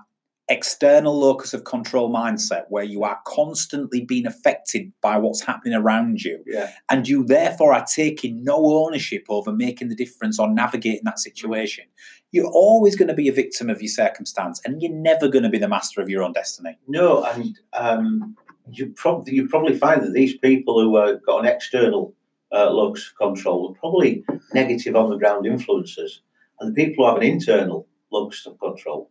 external 0.51 1.19
locus 1.19 1.53
of 1.53 1.65
control 1.65 2.11
mindset 2.11 2.65
where 2.71 2.83
you 2.85 3.05
are 3.05 3.19
constantly 3.27 4.01
being 4.03 4.27
affected 4.27 4.91
by 5.03 5.19
what's 5.19 5.43
happening 5.43 5.75
around 5.75 6.23
you 6.25 6.43
Yeah. 6.47 6.71
and 6.89 7.07
you 7.07 7.23
therefore 7.23 7.75
are 7.75 7.85
taking 7.85 8.43
no 8.45 8.57
ownership 8.57 9.25
over 9.29 9.53
making 9.53 9.91
the 9.91 9.95
difference 9.95 10.39
or 10.39 10.49
navigating 10.49 11.03
that 11.05 11.19
situation 11.19 11.85
you're 12.33 12.51
always 12.51 12.97
going 12.97 13.09
to 13.09 13.15
be 13.15 13.29
a 13.29 13.33
victim 13.33 13.69
of 13.69 13.83
your 13.83 13.91
circumstance 13.91 14.59
and 14.65 14.81
you're 14.81 14.91
never 14.91 15.29
going 15.29 15.43
to 15.43 15.51
be 15.51 15.59
the 15.59 15.69
master 15.69 16.01
of 16.01 16.09
your 16.09 16.23
own 16.23 16.33
destiny 16.33 16.79
No, 16.89 17.25
and 17.25 17.59
um, 17.75 18.35
you 18.73 18.93
probably 18.97 19.35
you 19.35 19.49
probably 19.49 19.77
find 19.77 20.03
that 20.03 20.13
these 20.13 20.37
people 20.39 20.81
who 20.81 20.97
uh, 20.97 21.15
got 21.27 21.41
an 21.41 21.47
external 21.47 22.15
uh, 22.53 22.71
locus 22.71 23.11
of 23.11 23.17
control 23.17 23.71
are 23.71 23.75
probably 23.79 24.25
negative 24.55 24.97
on 24.97 25.11
the 25.11 25.17
ground 25.17 25.47
influences, 25.47 26.23
and 26.61 26.75
the 26.75 26.85
people 26.85 27.05
who 27.05 27.13
have 27.13 27.23
an 27.23 27.29
internal 27.29 27.87
locus 28.11 28.47
of 28.47 28.59
control. 28.59 29.11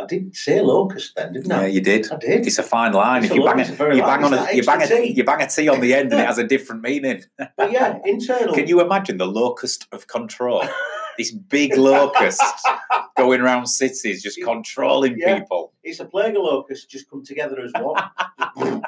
I 0.00 0.06
did 0.06 0.34
say 0.34 0.60
locus 0.60 1.12
then, 1.14 1.34
didn't 1.34 1.50
yeah 1.50 1.60
I? 1.60 1.66
you 1.66 1.80
did 1.80 2.10
I 2.10 2.16
did. 2.16 2.46
it's 2.46 2.58
a 2.58 2.62
fine 2.62 2.92
line 2.92 3.22
It's 3.22 3.30
if 3.30 3.36
you 3.36 3.44
bang, 3.44 3.60
a 3.60 3.94
you 3.94 4.02
bang 4.02 4.24
on 4.24 4.32
a 4.34 4.52
you 4.52 4.64
bang 4.64 4.82
a, 4.82 4.86
T. 4.88 5.12
you 5.14 5.22
bang 5.22 5.42
a 5.42 5.46
T 5.48 5.68
on 5.68 5.80
the 5.80 5.94
end 5.94 6.10
and 6.12 6.20
it 6.20 6.26
has 6.32 6.38
a 6.38 6.44
different 6.46 6.82
meaning 6.82 7.22
But 7.56 7.70
yeah, 7.70 7.98
internal. 8.04 8.52
can 8.54 8.66
you 8.66 8.80
imagine 8.80 9.18
the 9.18 9.26
locust 9.26 9.86
of 9.92 10.08
control 10.08 10.64
this 11.18 11.30
big 11.32 11.76
locust 11.76 12.42
going 13.16 13.40
around 13.40 13.66
cities 13.66 14.22
just 14.22 14.38
controlling 14.42 15.16
Yeah. 15.18 15.40
people 15.40 15.72
It's 15.82 16.00
a 16.00 16.04
plague 16.04 16.36
of 16.36 16.42
locusts 16.42 16.86
just 16.86 17.08
come 17.10 17.24
together 17.24 17.60
as 17.60 17.72
one. 17.80 18.02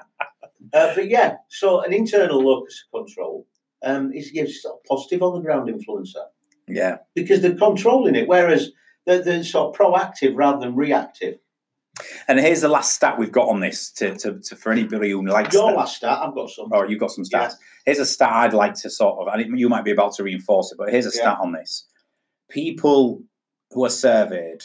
uh, 0.72 0.94
but 0.94 1.08
yeah, 1.08 1.36
so 1.48 1.80
an 1.82 1.92
internal 1.92 2.40
locus 2.42 2.84
of 2.92 3.04
control 3.06 3.46
um, 3.84 4.12
is 4.12 4.62
sort 4.62 4.76
of 4.76 4.84
positive 4.84 5.22
on 5.22 5.34
the 5.34 5.40
ground 5.40 5.68
influencer. 5.68 6.24
yeah 6.68 6.96
because 7.14 7.40
they're 7.42 7.54
controlling 7.56 8.14
it, 8.14 8.28
whereas 8.28 8.72
they're, 9.06 9.22
they're 9.22 9.44
sort 9.44 9.74
of 9.74 9.80
proactive 9.80 10.32
rather 10.34 10.60
than 10.60 10.74
reactive. 10.74 11.38
And 12.26 12.40
here's 12.40 12.62
the 12.62 12.68
last 12.68 12.92
stat 12.94 13.18
we've 13.20 13.30
got 13.30 13.48
on 13.48 13.60
this 13.60 13.88
to, 13.92 14.16
to, 14.16 14.40
to 14.40 14.56
for 14.56 14.72
anybody 14.72 15.10
who 15.10 15.24
likes 15.24 15.54
Your 15.54 15.70
stats. 15.70 15.76
last 15.76 15.96
stat, 15.98 16.18
I've 16.22 16.34
got 16.34 16.50
some. 16.50 16.68
Oh, 16.72 16.82
you've 16.82 16.98
got 16.98 17.12
some 17.12 17.24
Yeah. 17.30 17.46
stats. 17.46 17.54
Here's 17.86 18.00
a 18.00 18.06
stat 18.06 18.30
I'd 18.32 18.52
like 18.54 18.74
to 18.76 18.90
sort 18.90 19.20
of, 19.20 19.32
and 19.32 19.42
it- 19.42 19.56
you 19.58 19.68
might 19.68 19.84
be 19.84 19.92
about 19.92 20.12
to 20.14 20.24
reinforce 20.24 20.72
it, 20.72 20.78
but 20.78 20.88
here's 20.90 21.06
a 21.06 21.12
Yeah. 21.14 21.20
stat 21.22 21.38
on 21.40 21.52
this. 21.52 21.86
People 22.54 23.20
who 23.72 23.84
are 23.84 23.90
surveyed 23.90 24.62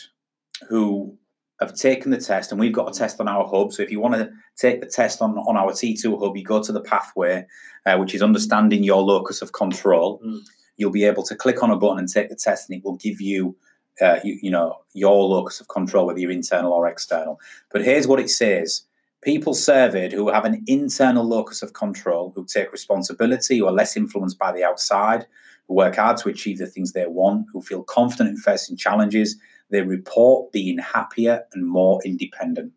who 0.70 1.18
have 1.60 1.74
taken 1.74 2.12
the 2.12 2.22
test, 2.22 2.52
and 2.52 2.60
we've 2.60 2.72
got 2.72 2.96
a 2.96 2.98
test 2.98 3.20
on 3.20 3.28
our 3.28 3.48
hub. 3.48 3.74
So 3.74 3.82
if 3.82 3.90
you 3.90 4.00
want 4.00 4.14
to 4.14 4.30
take 4.56 4.80
the 4.80 4.86
test 4.86 5.24
on, 5.24 5.40
on 5.40 5.58
our 5.58 5.72
T2 5.72 6.20
hub, 6.20 6.38
you 6.38 6.44
go 6.44 6.62
to 6.62 6.72
the 6.72 6.82
pathway, 6.82 7.48
uh, 7.88 7.98
which 7.98 8.14
is 8.14 8.22
understanding 8.22 8.84
your 8.84 9.02
locus 9.02 9.42
of 9.42 9.54
control. 9.54 10.22
Mm. 10.24 10.42
You'll 10.78 10.92
be 10.92 11.04
able 11.04 11.24
to 11.24 11.36
click 11.36 11.64
on 11.64 11.72
a 11.72 11.76
button 11.76 11.98
and 11.98 12.08
take 12.08 12.30
the 12.30 12.36
test, 12.36 12.70
and 12.70 12.78
it 12.78 12.86
will 12.86 12.98
give 12.98 13.20
you, 13.20 13.58
uh, 14.00 14.20
you, 14.24 14.38
you 14.40 14.52
know, 14.52 14.78
your 14.94 15.28
locus 15.28 15.60
of 15.60 15.68
control, 15.68 16.06
whether 16.06 16.20
you're 16.20 16.30
internal 16.30 16.72
or 16.72 16.88
external. 16.88 17.40
But 17.72 17.84
here's 17.84 18.08
what 18.08 18.20
it 18.20 18.30
says 18.30 18.84
people 19.24 19.56
surveyed 19.56 20.14
who 20.14 20.30
have 20.30 20.46
an 20.46 20.64
internal 20.68 21.26
locus 21.26 21.64
of 21.64 21.74
control, 21.74 22.34
who 22.36 22.46
take 22.46 22.72
responsibility, 22.72 23.58
who 23.58 23.66
are 23.66 23.72
less 23.72 23.98
influenced 23.98 24.38
by 24.38 24.52
the 24.52 24.64
outside, 24.64 25.26
who 25.70 25.76
work 25.76 25.96
hard 25.96 26.18
to 26.18 26.30
achieve 26.30 26.58
the 26.58 26.66
things 26.66 26.92
they 26.92 27.06
want, 27.08 27.46
who 27.54 27.62
feel 27.62 27.84
confident 27.84 28.30
in 28.30 28.38
facing 28.38 28.76
challenges, 28.76 29.38
they 29.70 29.84
report 29.84 30.52
being 30.52 30.80
happier 30.80 31.44
and 31.54 31.66
more 31.66 32.02
independent. 32.04 32.74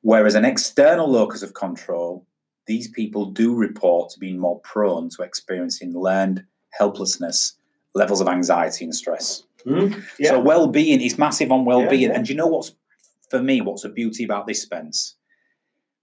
Whereas 0.00 0.34
an 0.34 0.46
external 0.46 1.08
locus 1.08 1.42
of 1.42 1.52
control, 1.52 2.26
these 2.66 2.88
people 2.88 3.26
do 3.26 3.54
report 3.54 4.10
to 4.10 4.18
being 4.18 4.38
more 4.38 4.60
prone 4.60 5.10
to 5.10 5.22
experiencing 5.22 5.92
learned 5.92 6.42
helplessness, 6.70 7.56
levels 7.94 8.22
of 8.22 8.28
anxiety 8.28 8.84
and 8.84 8.94
stress. 8.94 9.42
Mm, 9.66 10.02
yeah. 10.18 10.30
So 10.30 10.40
well-being 10.40 11.02
is 11.02 11.18
massive 11.18 11.52
on 11.52 11.66
well-being. 11.66 12.10
yeah. 12.10 12.16
And 12.16 12.24
do 12.24 12.32
you 12.32 12.36
know 12.36 12.46
what's 12.46 12.72
for 13.30 13.42
me, 13.42 13.60
what's 13.60 13.82
the 13.82 13.90
beauty 13.90 14.24
about 14.24 14.46
this, 14.46 14.62
Spence? 14.62 15.16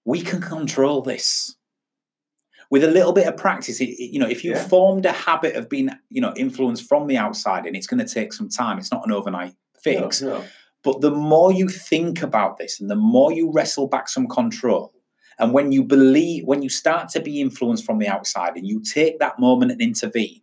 We 0.06 0.22
can 0.22 0.42
control 0.42 1.02
this. 1.02 1.56
With 2.70 2.84
a 2.84 2.88
little 2.92 3.14
bit 3.14 3.28
of 3.28 3.38
practice, 3.38 3.80
it, 3.80 3.98
you 3.98 4.20
know, 4.20 4.28
if 4.28 4.44
you 4.44 4.52
Yeah. 4.52 4.68
formed 4.68 5.06
a 5.06 5.12
habit 5.12 5.56
of 5.56 5.70
being, 5.70 5.90
you 6.10 6.20
know, 6.22 6.34
influenced 6.36 6.88
from 6.88 7.08
the 7.08 7.18
outside, 7.18 7.66
and 7.66 7.76
it's 7.76 7.88
going 7.88 8.06
to 8.06 8.14
take 8.14 8.34
some 8.34 8.50
time. 8.50 8.78
It's 8.78 8.92
not 8.92 9.06
an 9.06 9.12
overnight 9.14 9.54
fix. 9.82 10.22
No, 10.22 10.40
no. 10.40 10.44
But 10.84 11.02
the 11.02 11.12
more 11.12 11.52
you 11.52 11.70
think 11.70 12.22
about 12.22 12.58
this 12.58 12.80
and 12.80 12.90
the 12.90 12.96
more 12.96 13.32
you 13.32 13.52
wrestle 13.52 13.88
back 13.88 14.08
some 14.10 14.28
control, 14.28 14.94
and 15.40 15.54
when 15.54 15.72
you 15.72 15.84
believe, 15.84 16.46
when 16.46 16.62
you 16.62 16.70
start 16.70 17.10
to 17.10 17.20
be 17.20 17.40
influenced 17.40 17.86
from 17.86 18.00
the 18.00 18.08
outside 18.08 18.56
and 18.56 18.66
you 18.68 18.82
take 18.82 19.20
that 19.20 19.38
moment 19.40 19.72
and 19.72 19.82
intervene, 19.82 20.42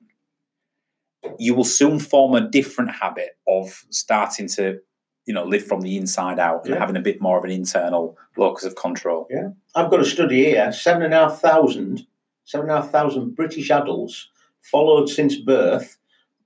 you 1.38 1.54
will 1.54 1.64
soon 1.64 1.98
form 1.98 2.34
a 2.34 2.40
different 2.48 2.90
habit 2.90 3.36
of 3.48 3.84
starting 3.90 4.46
to, 4.48 4.78
you 5.26 5.34
know, 5.34 5.44
live 5.44 5.64
from 5.66 5.80
the 5.80 5.96
inside 5.96 6.38
out 6.38 6.64
and 6.64 6.74
Yeah. 6.74 6.80
having 6.80 6.96
a 6.96 7.00
bit 7.00 7.20
more 7.20 7.38
of 7.38 7.44
an 7.44 7.50
internal 7.50 8.16
locus 8.36 8.64
of 8.64 8.76
control. 8.76 9.26
Yeah, 9.30 9.48
I've 9.74 9.90
got 9.90 10.00
a 10.00 10.04
study 10.04 10.44
here: 10.44 10.70
seven 10.72 11.02
and 11.02 11.14
a 11.14 11.16
half 11.28 11.40
thousand, 11.40 12.06
seven 12.44 12.68
and 12.68 12.78
a 12.78 12.82
half 12.82 12.90
thousand 12.90 13.34
British 13.36 13.70
adults 13.70 14.28
followed 14.60 15.08
since 15.08 15.36
birth. 15.36 15.96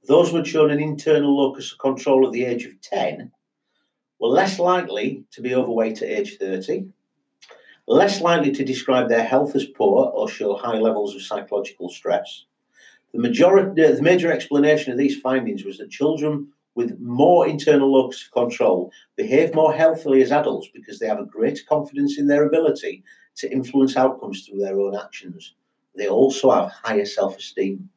Those 0.07 0.31
who 0.31 0.37
had 0.37 0.47
shown 0.47 0.71
an 0.71 0.81
internal 0.81 1.37
locus 1.37 1.73
of 1.73 1.79
control 1.79 2.27
at 2.27 2.33
the 2.33 2.45
age 2.45 2.65
of 2.65 2.81
ten 2.81 3.31
were 4.19 4.29
less 4.29 4.59
likely 4.59 5.25
to 5.33 5.43
be 5.43 5.55
overweight 5.55 6.03
at 6.03 6.09
age 6.09 6.39
thirty, 6.39 6.87
less 7.87 8.21
likely 8.21 8.53
to 8.53 8.65
describe 8.65 9.09
their 9.09 9.25
health 9.25 9.55
as 9.55 9.65
poor 9.65 10.07
or 10.07 10.29
show 10.29 10.55
high 10.55 10.79
levels 10.79 11.15
of 11.15 11.23
psychological 11.23 11.89
stress. 11.89 12.45
The 13.13 13.21
majority, 13.21 13.83
the 13.83 14.03
major 14.03 14.31
explanation 14.31 14.93
of 14.93 14.99
these 14.99 15.21
findings 15.21 15.65
was 15.65 15.79
that 15.79 15.91
children 15.91 16.49
with 16.75 16.99
more 17.01 17.49
internal 17.49 17.93
locus 17.93 18.25
of 18.27 18.33
control 18.33 18.93
behave 19.17 19.55
more 19.55 19.73
healthily 19.73 20.23
as 20.23 20.31
adults 20.31 20.69
because 20.73 20.99
they 20.99 21.09
have 21.09 21.19
a 21.19 21.25
greater 21.25 21.63
confidence 21.69 22.19
in 22.19 22.29
their 22.29 22.47
ability 22.47 23.03
to 23.37 23.51
influence 23.51 23.97
outcomes 23.97 24.47
through 24.47 24.61
their 24.61 24.79
own 24.79 24.95
actions. 24.95 25.55
They 25.99 26.09
also 26.09 26.51
have 26.51 26.71
higher 26.83 27.05
self-esteem. 27.05 27.89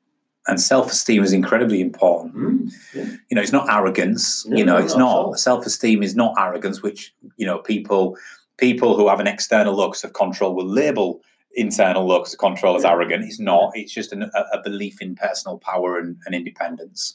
And 0.47 0.59
self-esteem 0.59 1.23
is 1.23 1.33
incredibly 1.33 1.81
important. 1.81 2.71
yeah. 2.93 3.05
you 3.29 3.35
know, 3.35 3.41
it's 3.41 3.51
not 3.51 3.69
arrogance. 3.69 4.45
No, 4.47 4.57
you 4.57 4.65
know, 4.65 4.79
no, 4.79 4.83
it's 4.83 4.95
not 4.95 5.29
not 5.29 5.39
self-esteem 5.39 6.01
is 6.01 6.15
not 6.15 6.33
arrogance, 6.37 6.81
which 6.81 7.13
you 7.37 7.45
know 7.45 7.59
people 7.59 8.17
people 8.57 8.97
who 8.97 9.07
have 9.07 9.19
an 9.19 9.27
external 9.27 9.75
locus 9.75 10.03
of 10.03 10.13
control 10.13 10.55
will 10.55 10.67
label 10.67 11.21
internal 11.53 12.05
locus 12.05 12.33
of 12.33 12.39
control 12.39 12.75
as 12.75 12.85
arrogant. 12.85 13.23
It's 13.23 13.39
not. 13.39 13.71
It's 13.75 13.93
just 13.93 14.13
an, 14.13 14.23
a, 14.23 14.39
a 14.53 14.61
belief 14.63 15.01
in 15.01 15.15
personal 15.15 15.59
power 15.59 15.97
and, 15.97 16.17
and 16.25 16.33
independence. 16.33 17.13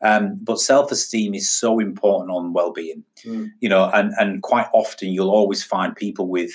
Um, 0.00 0.38
but 0.40 0.58
self-esteem 0.58 1.34
is 1.34 1.48
so 1.48 1.78
important 1.78 2.30
on 2.30 2.52
well-being. 2.52 3.04
Mm. 3.24 3.50
You 3.60 3.68
know, 3.68 3.90
and 3.92 4.12
and 4.18 4.42
quite 4.42 4.68
often 4.72 5.08
you'll 5.08 5.30
always 5.30 5.62
find 5.62 5.94
people 5.94 6.26
with 6.28 6.52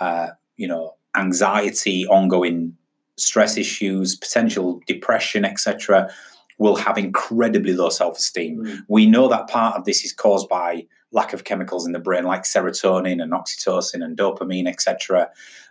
uh, 0.00 0.28
you 0.56 0.68
know 0.68 0.94
anxiety, 1.16 2.06
ongoing 2.06 2.76
stress 3.16 3.56
issues, 3.56 4.16
potential 4.16 4.80
depression, 4.86 5.44
etc., 5.44 6.10
will 6.58 6.76
have 6.76 6.96
incredibly 6.96 7.74
low 7.74 7.90
self-esteem 7.90 8.56
Mm. 8.64 8.78
we 8.88 9.04
know 9.06 9.28
that 9.28 9.46
part 9.48 9.76
of 9.76 9.84
this 9.84 10.04
is 10.06 10.12
caused 10.14 10.48
by 10.48 10.86
lack 11.12 11.32
of 11.34 11.44
chemicals 11.44 11.84
in 11.86 11.92
the 11.92 11.98
brain 11.98 12.24
like 12.24 12.44
serotonin 12.44 13.22
and 13.22 13.32
oxytocin 13.32 14.02
and 14.02 14.16
dopamine 14.16 14.66
etc 14.66 15.28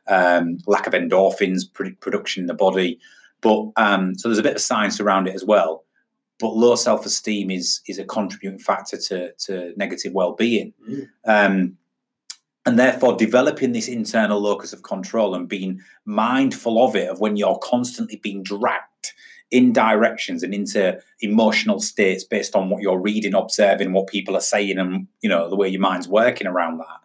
um, 0.08 0.60
lack 0.67 0.86
of 0.86 0.93
endorphins 0.93 1.62
pr- 1.73 1.89
production 1.99 2.41
in 2.43 2.47
the 2.47 2.53
body 2.53 2.99
but 3.41 3.65
um, 3.77 4.13
so 4.15 4.27
there's 4.27 4.38
a 4.38 4.43
bit 4.43 4.55
of 4.55 4.62
science 4.62 4.99
around 4.99 5.27
it 5.27 5.34
as 5.34 5.43
well 5.43 5.84
but 6.39 6.55
low 6.55 6.75
self-esteem 6.75 7.49
is 7.49 7.81
is 7.88 7.97
a 7.97 8.03
contributing 8.05 8.60
factor 8.60 8.97
to, 8.97 9.31
to 9.39 9.73
negative 9.77 10.13
well-being 10.13 10.71
Mm. 10.88 11.08
um, 11.25 11.77
and 12.65 12.80
therefore 12.80 13.15
developing 13.15 13.73
this 13.73 13.88
internal 13.88 14.39
locus 14.39 14.73
of 14.73 14.84
control 14.84 15.36
and 15.36 15.47
being 15.47 15.82
mindful 16.06 16.84
of 16.84 16.95
it 16.95 17.10
of 17.10 17.19
when 17.19 17.36
you're 17.36 17.60
constantly 17.62 18.17
being 18.17 18.41
dragged 18.43 19.13
in 19.51 19.71
directions 19.71 20.41
and 20.41 20.54
into 20.54 20.99
emotional 21.21 21.80
states 21.80 22.23
based 22.23 22.56
on 22.56 22.69
what 22.69 22.82
you're 22.82 22.99
reading 22.99 23.36
observing 23.36 23.93
what 23.93 24.08
people 24.08 24.36
are 24.36 24.41
saying 24.41 24.78
and 24.78 25.08
you 25.21 25.30
know 25.30 25.49
the 25.49 25.56
way 25.56 25.67
your 25.67 25.82
mind's 25.82 26.08
working 26.08 26.47
around 26.47 26.80
that 26.80 26.99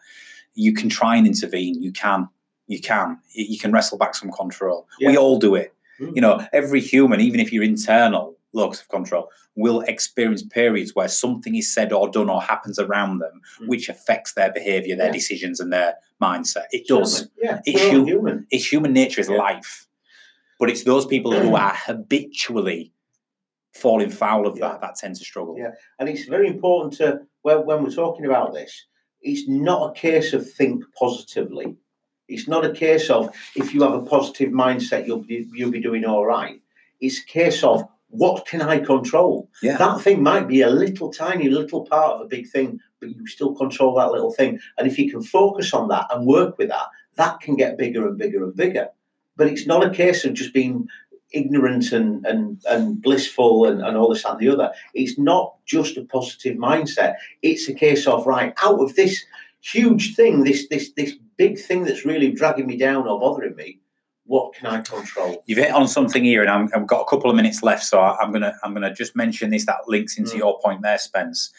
you 0.55 0.73
can 0.73 0.89
try 0.89 1.17
and 1.17 1.27
intervene. 1.27 1.83
You 1.83 1.93
can 1.93 2.29
you 2.67 2.81
can 2.81 3.19
you 3.33 3.59
can 3.59 3.73
wrestle 3.73 3.99
back 3.99 4.15
some 4.15 4.31
control. 4.31 4.87
We 5.01 5.17
all 5.17 5.39
do 5.39 5.55
it. 5.55 5.75
Mm. 6.01 6.15
you 6.15 6.23
know 6.23 6.47
every 6.55 6.81
human 6.81 7.21
even 7.21 7.41
if 7.41 7.53
you're 7.53 7.63
internal 7.63 8.35
locus 8.53 8.81
of 8.81 8.89
control 8.89 9.29
will 9.55 9.81
experience 9.83 10.43
periods 10.43 10.95
where 10.95 11.09
something 11.09 11.55
is 11.55 11.73
said 11.73 11.93
or 11.93 12.09
done 12.11 12.29
or 12.29 12.43
happens 12.43 12.79
around 12.79 13.19
them 13.19 13.41
Mm. 13.61 13.69
which 13.69 13.89
affects 13.89 14.35
their 14.35 14.53
behavior 14.53 14.97
their 14.97 15.07
Yeah. 15.07 15.13
decisions 15.13 15.61
and 15.61 15.73
their 15.73 15.95
mindset 16.21 16.65
it 16.73 16.87
does 16.87 17.29
Yeah, 17.41 17.61
It's 17.65 17.81
we're 17.83 17.91
hu- 17.93 18.05
human. 18.07 18.47
it's 18.51 18.71
human 18.73 18.93
nature 18.93 19.21
is 19.21 19.29
Yeah. 19.29 19.37
life 19.37 19.87
but 20.59 20.69
it's 20.69 20.85
those 20.85 21.07
people 21.07 21.33
who 21.33 21.55
are 21.65 21.75
habitually 21.75 22.93
falling 23.73 24.11
foul 24.11 24.47
of 24.47 24.59
that 24.59 24.81
that 24.81 24.97
tend 24.97 25.15
to 25.17 25.25
struggle 25.25 25.57
Yeah. 25.59 25.73
And 25.99 26.09
it's 26.09 26.25
very 26.25 26.49
important 26.49 26.95
to 26.95 27.21
when, 27.43 27.65
when 27.67 27.83
we're 27.85 27.91
talking 27.91 28.27
about 28.27 28.53
this, 28.53 28.87
it's 29.23 29.49
not 29.49 29.91
a 29.91 29.95
case 29.95 30.33
of 30.33 30.51
think 30.51 30.83
positively. 30.99 31.77
It's 32.29 32.49
not 32.49 32.65
a 32.65 32.73
case 32.73 33.11
of 33.11 33.35
if 33.57 33.73
you 33.75 33.83
have 33.83 33.95
a 33.95 34.05
positive 34.05 34.51
mindset, 34.51 35.07
you'll 35.07 35.23
be 35.23 35.47
you'll 35.53 35.71
be 35.71 35.81
doing 35.81 36.05
all 36.05 36.27
right. 36.27 36.61
It's 37.01 37.21
a 37.23 37.27
case 37.27 37.63
of 37.65 37.87
what 38.11 38.47
can 38.47 38.61
I 38.61 38.79
control? 38.79 39.49
yeah 39.63 39.77
That 39.77 40.01
thing 40.01 40.23
might 40.23 40.49
be 40.49 40.63
a 40.63 40.71
little 40.71 41.13
tiny 41.13 41.49
little 41.49 41.87
part 41.87 42.15
of 42.15 42.21
a 42.21 42.29
big 42.29 42.49
thing, 42.49 42.81
but 43.01 43.11
you 43.11 43.27
still 43.27 43.55
control 43.55 43.95
that 43.97 44.13
little 44.13 44.33
thing. 44.33 44.59
And 44.77 44.87
if 44.87 44.99
you 44.99 45.11
can 45.11 45.23
focus 45.23 45.73
on 45.73 45.89
that 45.89 46.07
and 46.11 46.27
work 46.27 46.59
with 46.59 46.69
that, 46.69 46.87
that 47.17 47.41
can 47.41 47.57
get 47.57 47.79
bigger 47.79 48.07
and 48.07 48.19
bigger 48.19 48.45
and 48.45 48.55
bigger. 48.55 48.89
But 49.37 49.47
it's 49.47 49.67
not 49.67 49.87
a 49.87 49.91
case 49.91 50.25
of 50.25 50.35
just 50.35 50.53
being 50.53 50.89
ignorant 51.33 51.93
and 51.93 52.27
and, 52.27 52.61
and 52.69 53.01
blissful 53.01 53.65
and, 53.65 53.81
and 53.81 53.97
all 53.97 54.11
this 54.11 54.25
and 54.25 54.39
the 54.39 54.49
other. 54.49 54.73
It's 54.95 55.19
not 55.19 55.55
just 55.65 55.97
a 55.97 56.05
positive 56.05 56.57
mindset. 56.57 57.15
It's 57.43 57.69
a 57.69 57.75
case 57.75 58.07
of 58.07 58.27
right 58.27 58.53
out 58.63 58.81
of 58.81 58.97
this 58.97 59.25
huge 59.61 60.17
thing, 60.17 60.45
this 60.45 60.69
this 60.69 60.93
this 60.93 61.15
big 61.37 61.59
thing 61.59 61.85
that's 61.85 62.05
really 62.05 62.33
dragging 62.33 62.67
me 62.67 62.77
down 62.77 63.07
or 63.07 63.21
bothering 63.21 63.57
me. 63.57 63.81
What 64.31 64.55
can 64.55 64.69
I 64.69 64.81
control? 64.81 65.43
You've 65.47 65.59
hit 65.59 65.73
on 65.73 65.89
something 65.89 66.23
here, 66.23 66.41
and 66.41 66.49
I'm, 66.49 66.69
I've 66.73 66.87
got 66.87 67.01
a 67.01 67.05
couple 67.05 67.29
of 67.29 67.35
minutes 67.35 67.65
left, 67.65 67.83
so 67.83 67.99
I, 67.99 68.17
I'm 68.21 68.31
gonna 68.31 68.55
I'm 68.63 68.73
gonna 68.73 68.95
just 68.95 69.17
mention 69.17 69.51
this. 69.51 69.67
That 69.67 69.89
links 69.89 70.17
into 70.19 70.37
Mm. 70.37 70.39
your 70.39 70.59
point 70.61 70.83
there, 70.83 70.99
Spence. 70.99 71.53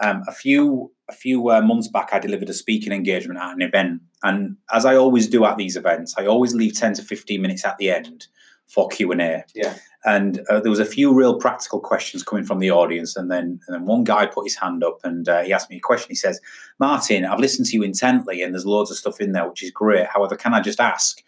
Um, 0.00 0.22
a 0.26 0.32
few 0.32 0.90
a 1.10 1.12
few 1.12 1.50
uh, 1.50 1.60
months 1.60 1.86
back, 1.88 2.08
I 2.14 2.18
delivered 2.18 2.48
a 2.48 2.54
speaking 2.54 2.94
engagement 2.94 3.38
at 3.38 3.52
an 3.54 3.60
event, 3.60 4.00
and 4.22 4.56
as 4.72 4.86
I 4.86 4.96
always 4.96 5.28
do 5.28 5.44
at 5.44 5.58
these 5.58 5.76
events, 5.76 6.14
I 6.16 6.24
always 6.24 6.54
leave 6.54 6.74
ten 6.74 6.94
to 6.94 7.02
fifteen 7.02 7.42
minutes 7.42 7.62
at 7.66 7.76
the 7.76 7.90
end 7.90 8.26
for 8.66 8.88
Q 8.88 9.12
and 9.12 9.20
A. 9.20 9.44
Yeah. 9.54 9.74
And 10.06 10.40
uh, 10.48 10.60
there 10.60 10.70
was 10.70 10.80
a 10.80 10.86
few 10.96 11.12
real 11.12 11.38
practical 11.38 11.78
questions 11.80 12.22
coming 12.22 12.46
from 12.46 12.58
the 12.58 12.70
audience, 12.70 13.16
and 13.16 13.30
then 13.30 13.60
and 13.66 13.74
then 13.74 13.84
one 13.84 14.02
guy 14.02 14.24
put 14.24 14.46
his 14.46 14.56
hand 14.56 14.82
up 14.82 14.98
and 15.04 15.28
uh, 15.28 15.42
he 15.42 15.52
asked 15.52 15.68
me 15.68 15.76
a 15.76 15.80
question. 15.80 16.08
He 16.08 16.14
says, 16.26 16.40
"Martin, 16.78 17.26
I've 17.26 17.38
listened 17.38 17.66
to 17.68 17.76
you 17.76 17.82
intently, 17.82 18.42
and 18.42 18.54
there's 18.54 18.64
loads 18.64 18.90
of 18.90 18.96
stuff 18.96 19.20
in 19.20 19.32
there, 19.32 19.46
which 19.46 19.62
is 19.62 19.70
great. 19.70 20.06
However, 20.06 20.36
can 20.36 20.54
I 20.54 20.60
just 20.62 20.80
ask?" 20.80 21.22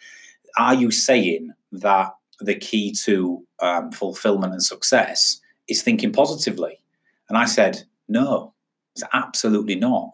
Are 0.57 0.75
you 0.75 0.91
saying 0.91 1.53
that 1.73 2.15
the 2.41 2.55
key 2.55 2.93
to 3.05 3.45
um, 3.61 3.93
fulfillment 3.93 4.53
and 4.53 4.63
success 4.63 5.41
is 5.69 5.83
thinking 5.83 6.13
positively? 6.13 6.81
And 7.29 7.37
I 7.37 7.45
said, 7.45 7.83
no, 8.09 8.55
it's 8.95 9.05
absolutely 9.13 9.75
not. 9.75 10.11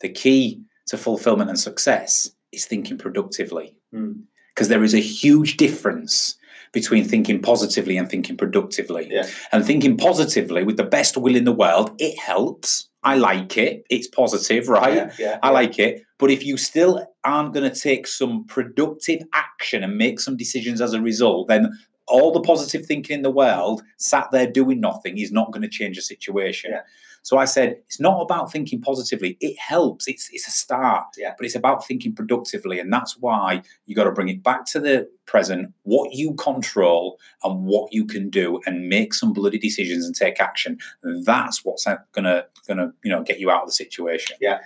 The 0.00 0.08
key 0.08 0.62
to 0.88 0.96
fulfillment 0.96 1.50
and 1.50 1.58
success 1.58 2.30
is 2.52 2.66
thinking 2.66 2.98
productively. 2.98 3.76
Mm. 3.94 4.22
Because 4.54 4.68
there 4.68 4.84
is 4.84 4.94
a 4.94 5.00
huge 5.00 5.56
difference 5.56 6.36
between 6.72 7.04
thinking 7.04 7.40
positively 7.40 7.96
and 7.96 8.08
thinking 8.08 8.36
productively. 8.36 9.08
Yeah. 9.10 9.26
And 9.52 9.64
thinking 9.64 9.96
positively 9.96 10.64
with 10.64 10.76
the 10.76 10.84
best 10.84 11.16
will 11.16 11.36
in 11.36 11.44
the 11.44 11.52
world, 11.52 11.94
it 11.98 12.18
helps. 12.18 12.88
I 13.06 13.14
like 13.14 13.56
it. 13.56 13.84
It's 13.88 14.08
positive, 14.08 14.68
right? 14.68 14.94
Yeah, 14.94 15.12
yeah, 15.18 15.38
I 15.42 15.48
yeah. 15.48 15.54
like 15.54 15.78
it. 15.78 16.02
But 16.18 16.32
if 16.32 16.44
you 16.44 16.56
still 16.56 17.06
aren't 17.22 17.54
going 17.54 17.70
to 17.70 17.80
take 17.80 18.08
some 18.08 18.44
productive 18.46 19.22
action 19.32 19.84
and 19.84 19.96
make 19.96 20.18
some 20.18 20.36
decisions 20.36 20.80
as 20.80 20.92
a 20.92 21.00
result, 21.00 21.46
then 21.46 21.70
all 22.08 22.32
the 22.32 22.40
positive 22.40 22.84
thinking 22.84 23.18
in 23.18 23.22
the 23.22 23.30
world 23.30 23.82
sat 23.96 24.28
there 24.32 24.50
doing 24.50 24.80
nothing 24.80 25.18
is 25.18 25.30
not 25.30 25.52
going 25.52 25.62
to 25.62 25.68
change 25.68 25.96
the 25.96 26.02
situation. 26.02 26.72
So 27.26 27.38
I 27.38 27.44
said, 27.44 27.80
it's 27.86 27.98
not 27.98 28.20
about 28.20 28.52
thinking 28.52 28.80
positively. 28.80 29.36
It 29.40 29.58
helps. 29.58 30.06
It's 30.06 30.30
it's 30.32 30.46
a 30.46 30.52
start. 30.52 31.06
Yeah. 31.18 31.34
But 31.36 31.44
it's 31.44 31.56
about 31.56 31.84
thinking 31.84 32.14
productively. 32.14 32.78
And 32.78 32.92
that's 32.92 33.16
why 33.18 33.62
you 33.84 33.96
got 33.96 34.04
to 34.04 34.12
bring 34.12 34.28
it 34.28 34.44
back 34.44 34.64
to 34.66 34.78
the 34.78 35.10
present, 35.26 35.74
what 35.82 36.14
you 36.14 36.34
control 36.34 37.18
and 37.42 37.64
what 37.64 37.92
you 37.92 38.06
can 38.06 38.30
do 38.30 38.60
and 38.64 38.88
make 38.88 39.12
some 39.12 39.32
bloody 39.32 39.58
decisions 39.58 40.06
and 40.06 40.14
take 40.14 40.40
action. 40.40 40.78
That's 41.02 41.64
what's 41.64 41.84
gonna 42.12 42.44
gonna, 42.68 42.92
you 43.02 43.10
know, 43.10 43.24
get 43.24 43.40
you 43.40 43.50
out 43.50 43.62
of 43.62 43.68
the 43.70 43.72
situation. 43.72 44.36
Yeah. 44.40 44.60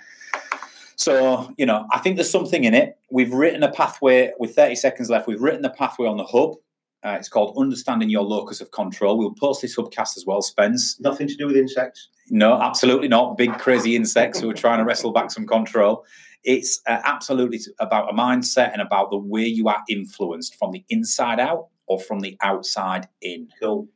So, 0.97 1.51
you 1.57 1.65
know, 1.65 1.87
I 1.91 1.97
think 1.97 2.15
there's 2.15 2.29
something 2.29 2.63
in 2.63 2.75
it. 2.75 2.95
We've 3.09 3.33
written 3.33 3.63
a 3.63 3.71
pathway 3.71 4.33
with 4.37 4.53
30 4.53 4.75
seconds 4.75 5.09
left. 5.09 5.25
We've 5.25 5.41
written 5.41 5.63
the 5.63 5.71
pathway 5.71 6.07
on 6.07 6.17
the 6.17 6.25
hub. 6.25 6.57
Uh, 7.03 7.17
it's 7.17 7.27
called 7.27 7.57
Understanding 7.57 8.11
Your 8.11 8.21
Locus 8.21 8.61
of 8.61 8.69
Control. 8.69 9.17
We'll 9.17 9.33
post 9.33 9.63
this 9.63 9.75
hubcast 9.75 10.15
as 10.15 10.25
well, 10.27 10.43
Spence. 10.43 10.99
Nothing 10.99 11.27
to 11.27 11.35
do 11.35 11.47
with 11.47 11.57
insects. 11.57 12.09
No, 12.33 12.53
absolutely 12.53 13.09
not. 13.09 13.37
Big, 13.37 13.57
crazy 13.57 13.97
insects 13.97 14.39
who 14.39 14.49
are 14.49 14.53
trying 14.53 14.77
to 14.79 14.85
wrestle 14.85 15.11
back 15.11 15.31
some 15.31 15.45
control. 15.45 16.05
It's 16.45 16.79
uh, 16.87 17.01
absolutely 17.03 17.59
about 17.77 18.09
a 18.09 18.13
mindset 18.15 18.71
and 18.71 18.81
about 18.81 19.09
the 19.11 19.17
way 19.17 19.45
you 19.45 19.67
are 19.67 19.83
influenced 19.89 20.55
from 20.55 20.71
the 20.71 20.85
inside 20.89 21.41
out 21.41 21.67
or 21.87 21.99
from 21.99 22.21
the 22.21 22.37
outside 22.41 23.09
in. 23.21 23.49
Cool. 23.61 23.89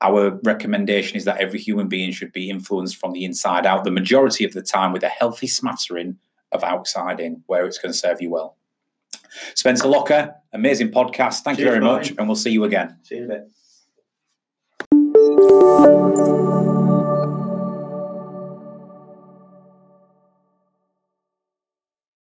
Our 0.00 0.40
recommendation 0.44 1.18
is 1.18 1.26
that 1.26 1.42
every 1.42 1.60
human 1.60 1.88
being 1.88 2.10
should 2.10 2.32
be 2.32 2.48
influenced 2.48 2.96
from 2.96 3.12
the 3.12 3.22
inside 3.24 3.66
out, 3.66 3.84
the 3.84 3.90
majority 3.90 4.46
of 4.46 4.54
the 4.54 4.62
time 4.62 4.92
with 4.92 5.02
a 5.02 5.08
healthy 5.08 5.46
smattering 5.46 6.16
of 6.52 6.64
outside 6.64 7.20
in, 7.20 7.42
where 7.46 7.66
it's 7.66 7.76
going 7.78 7.92
to 7.92 7.98
serve 7.98 8.22
you 8.22 8.30
well. 8.30 8.56
Spencer 9.54 9.88
Locker, 9.88 10.34
amazing 10.54 10.90
podcast. 10.90 11.40
Thank 11.40 11.58
you 11.58 11.66
Cheers, 11.66 11.74
very 11.74 11.84
much, 11.84 12.14
and 12.16 12.26
we'll 12.26 12.36
see 12.36 12.50
you 12.50 12.64
again. 12.64 12.96
See 13.02 13.16
you 13.16 13.24
in 13.24 13.30
a 13.30 13.44
bit. 16.04 16.73